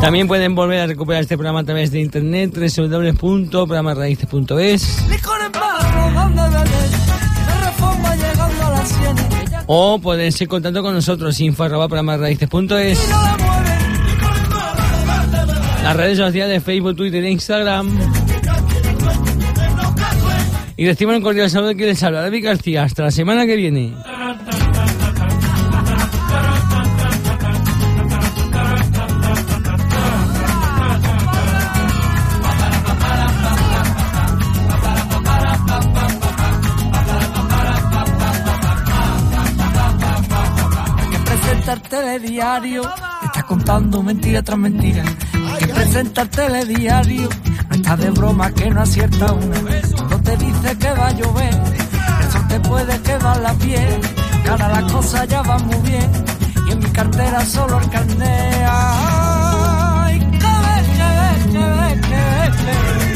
También 0.00 0.26
pueden 0.26 0.54
volver 0.54 0.80
a 0.80 0.86
recuperar 0.86 1.20
este 1.22 1.36
programa 1.36 1.60
a 1.60 1.64
través 1.64 1.92
de 1.92 2.00
internet 2.00 2.56
www.programarraíces.es 2.56 5.04
llegando 8.16 8.66
a 8.66 8.70
las 8.70 9.29
o 9.72 10.00
ponerse 10.00 10.42
en 10.44 10.50
contacto 10.50 10.82
con 10.82 10.92
nosotros 10.94 11.38
info 11.38 11.62
arroba 11.62 11.86
mueve. 12.02 12.36
las 15.84 15.96
redes 15.96 16.18
sociales 16.18 16.64
Facebook, 16.64 16.96
Twitter 16.96 17.22
e 17.22 17.30
Instagram. 17.30 17.96
Y 20.76 20.84
decimos 20.86 21.14
un 21.14 21.22
cordial 21.22 21.48
saludo 21.48 21.76
que 21.76 21.86
les 21.86 22.02
habla 22.02 22.20
David 22.20 22.46
García. 22.46 22.82
Hasta 22.82 23.04
la 23.04 23.10
semana 23.12 23.46
que 23.46 23.54
viene. 23.54 23.94
Telediario, 42.30 42.82
te 42.82 43.26
está 43.26 43.42
contando 43.42 44.02
mentira 44.04 44.40
tras 44.42 44.58
mentira. 44.58 45.02
Que 45.58 45.66
presenta 45.66 46.22
el 46.22 46.28
telediario, 46.28 47.28
no 47.68 47.74
está 47.74 47.96
de 47.96 48.10
broma 48.10 48.52
que 48.52 48.70
no 48.70 48.82
acierta 48.82 49.32
una. 49.32 49.60
Cuando 49.96 50.20
te 50.20 50.36
dice 50.36 50.78
que 50.78 50.92
va 50.92 51.08
a 51.08 51.12
llover, 51.12 51.54
eso 52.28 52.38
te 52.48 52.60
puede 52.60 53.00
quedar 53.02 53.36
la 53.40 53.52
piel. 53.54 54.00
Ahora 54.48 54.68
las 54.68 54.92
cosas 54.92 55.26
ya 55.26 55.42
van 55.42 55.66
muy 55.66 55.78
bien, 55.78 56.10
y 56.68 56.70
en 56.70 56.78
mi 56.78 56.90
cartera 56.90 57.44
solo 57.44 57.80
el 57.80 57.90
carnet. 57.90 58.66
Ay, 58.68 60.18
que 60.20 60.52
ve, 60.64 60.76
que 60.96 61.08
ve, 61.18 61.30
que 61.50 61.58
ve, 61.58 62.00
que 62.00 62.20
ve, 62.30 62.46
que 62.58 62.74
ve. 62.96 63.10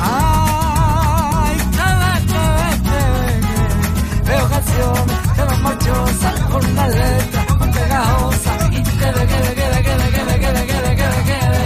Ay, 0.00 1.56
que 1.76 1.88
ve, 2.00 2.12
que 2.30 2.42
ve, 2.56 2.70
que 2.88 3.00
ve, 3.20 3.34
que 3.44 3.56
ve. 3.60 4.36
Veo 4.36 4.48
canciones 4.48 5.18
que 5.34 5.42
van 5.42 5.62
marchosas 5.62 6.40
con 6.50 6.64
una 6.64 6.88
letra 6.88 7.46
muy 7.58 7.68
pegajosa 7.68 8.53
y 8.94 8.98
que 8.98 9.06
de, 9.06 9.12
que 9.12 9.36
de, 9.36 9.54
que 9.54 9.68
de, 9.68 9.82
que 9.82 9.94
de, 9.96 10.10
que 10.10 10.24
de, 10.24 10.38
que 10.38 10.52
de, 10.52 10.66
que 10.66 10.80
de, 10.80 10.96
que 10.96 11.02
de, 11.02 11.24
que 11.24 11.38
de. 11.50 11.64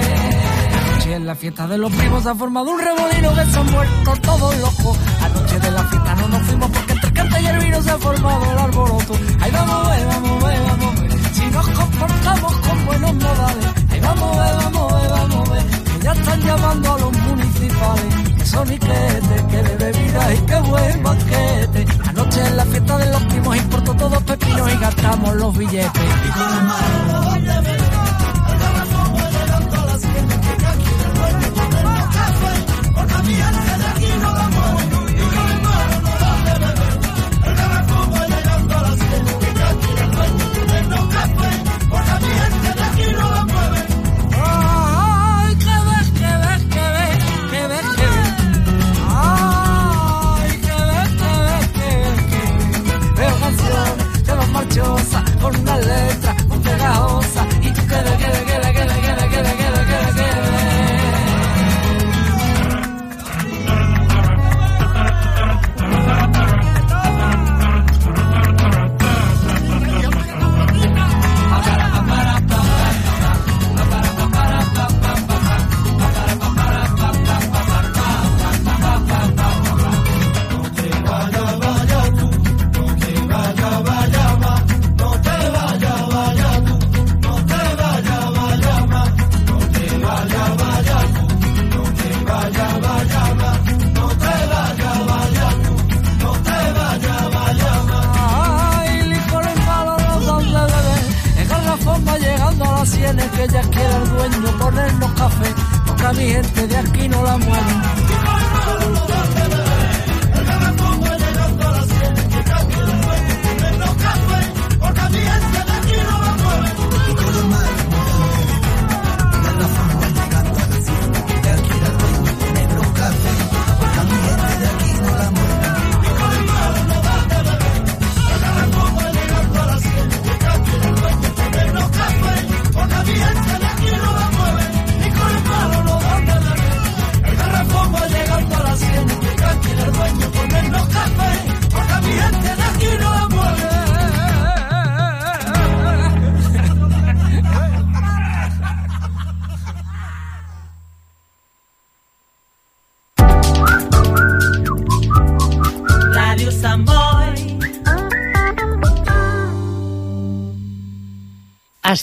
Anoche 0.78 1.14
en 1.14 1.26
la 1.26 1.34
fiesta 1.34 1.66
de 1.66 1.78
los 1.78 1.92
primos 1.92 2.22
se 2.22 2.28
ha 2.30 2.34
formado 2.34 2.70
un 2.70 2.80
remolino 2.80 3.34
que 3.34 3.44
se 3.46 3.58
han 3.58 3.70
muerto 3.70 4.12
todos 4.22 4.56
locos. 4.58 4.98
Anoche 5.22 5.60
de 5.60 5.70
la 5.70 5.84
fiesta 5.84 6.14
no 6.14 6.28
nos 6.28 6.42
fuimos 6.42 6.70
porque 6.70 6.92
entre 6.92 7.08
el 7.08 7.14
cante 7.14 7.42
y 7.42 7.46
el 7.46 7.58
vino 7.58 7.82
se 7.82 7.90
ha 7.90 7.98
formado 7.98 8.52
el 8.52 8.58
alboroto. 8.58 9.14
Ahí 9.40 9.50
vamos, 9.50 9.88
ver, 9.88 10.06
vamos, 10.06 10.44
ver, 10.44 10.60
vamos. 10.68 10.94
Si 11.32 11.46
nos 11.46 11.68
comportamos 11.68 12.56
con 12.56 12.86
buenos 12.86 13.14
modales. 13.14 13.66
Ahí 13.90 14.00
vamos, 14.00 14.36
ver, 14.36 14.56
vamos, 14.56 14.92
vamos, 15.10 15.48
ya 16.08 16.20
están 16.20 16.40
llamando 16.40 16.94
a 16.94 16.98
los 16.98 17.12
municipales. 17.18 18.14
Que 18.36 18.46
son 18.46 18.72
iquetes, 18.72 19.42
que 19.50 19.62
de 19.62 19.76
bebida 19.76 20.34
y 20.34 20.38
que 20.38 20.60
buen 20.60 21.02
banquete. 21.02 21.86
Anoche 22.06 22.46
en 22.46 22.56
la 22.56 22.64
fiesta 22.64 22.98
de 22.98 23.12
los 23.12 23.22
primos 23.24 23.56
importó 23.56 23.94
todos 23.94 24.22
pepinos 24.22 24.72
y 24.72 24.78
gastamos 24.78 25.34
los 25.34 25.56
billetes. 25.56 27.77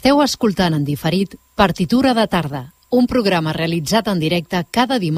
Esteu 0.06 0.20
escoltant 0.22 0.76
en 0.78 0.84
diferit 0.86 1.32
Partitura 1.58 2.12
de 2.14 2.28
tarda, 2.30 2.60
un 2.94 3.08
programa 3.10 3.56
realitzat 3.58 4.06
en 4.12 4.20
directe 4.22 4.60
cada 4.70 5.00
dimarts 5.02 5.10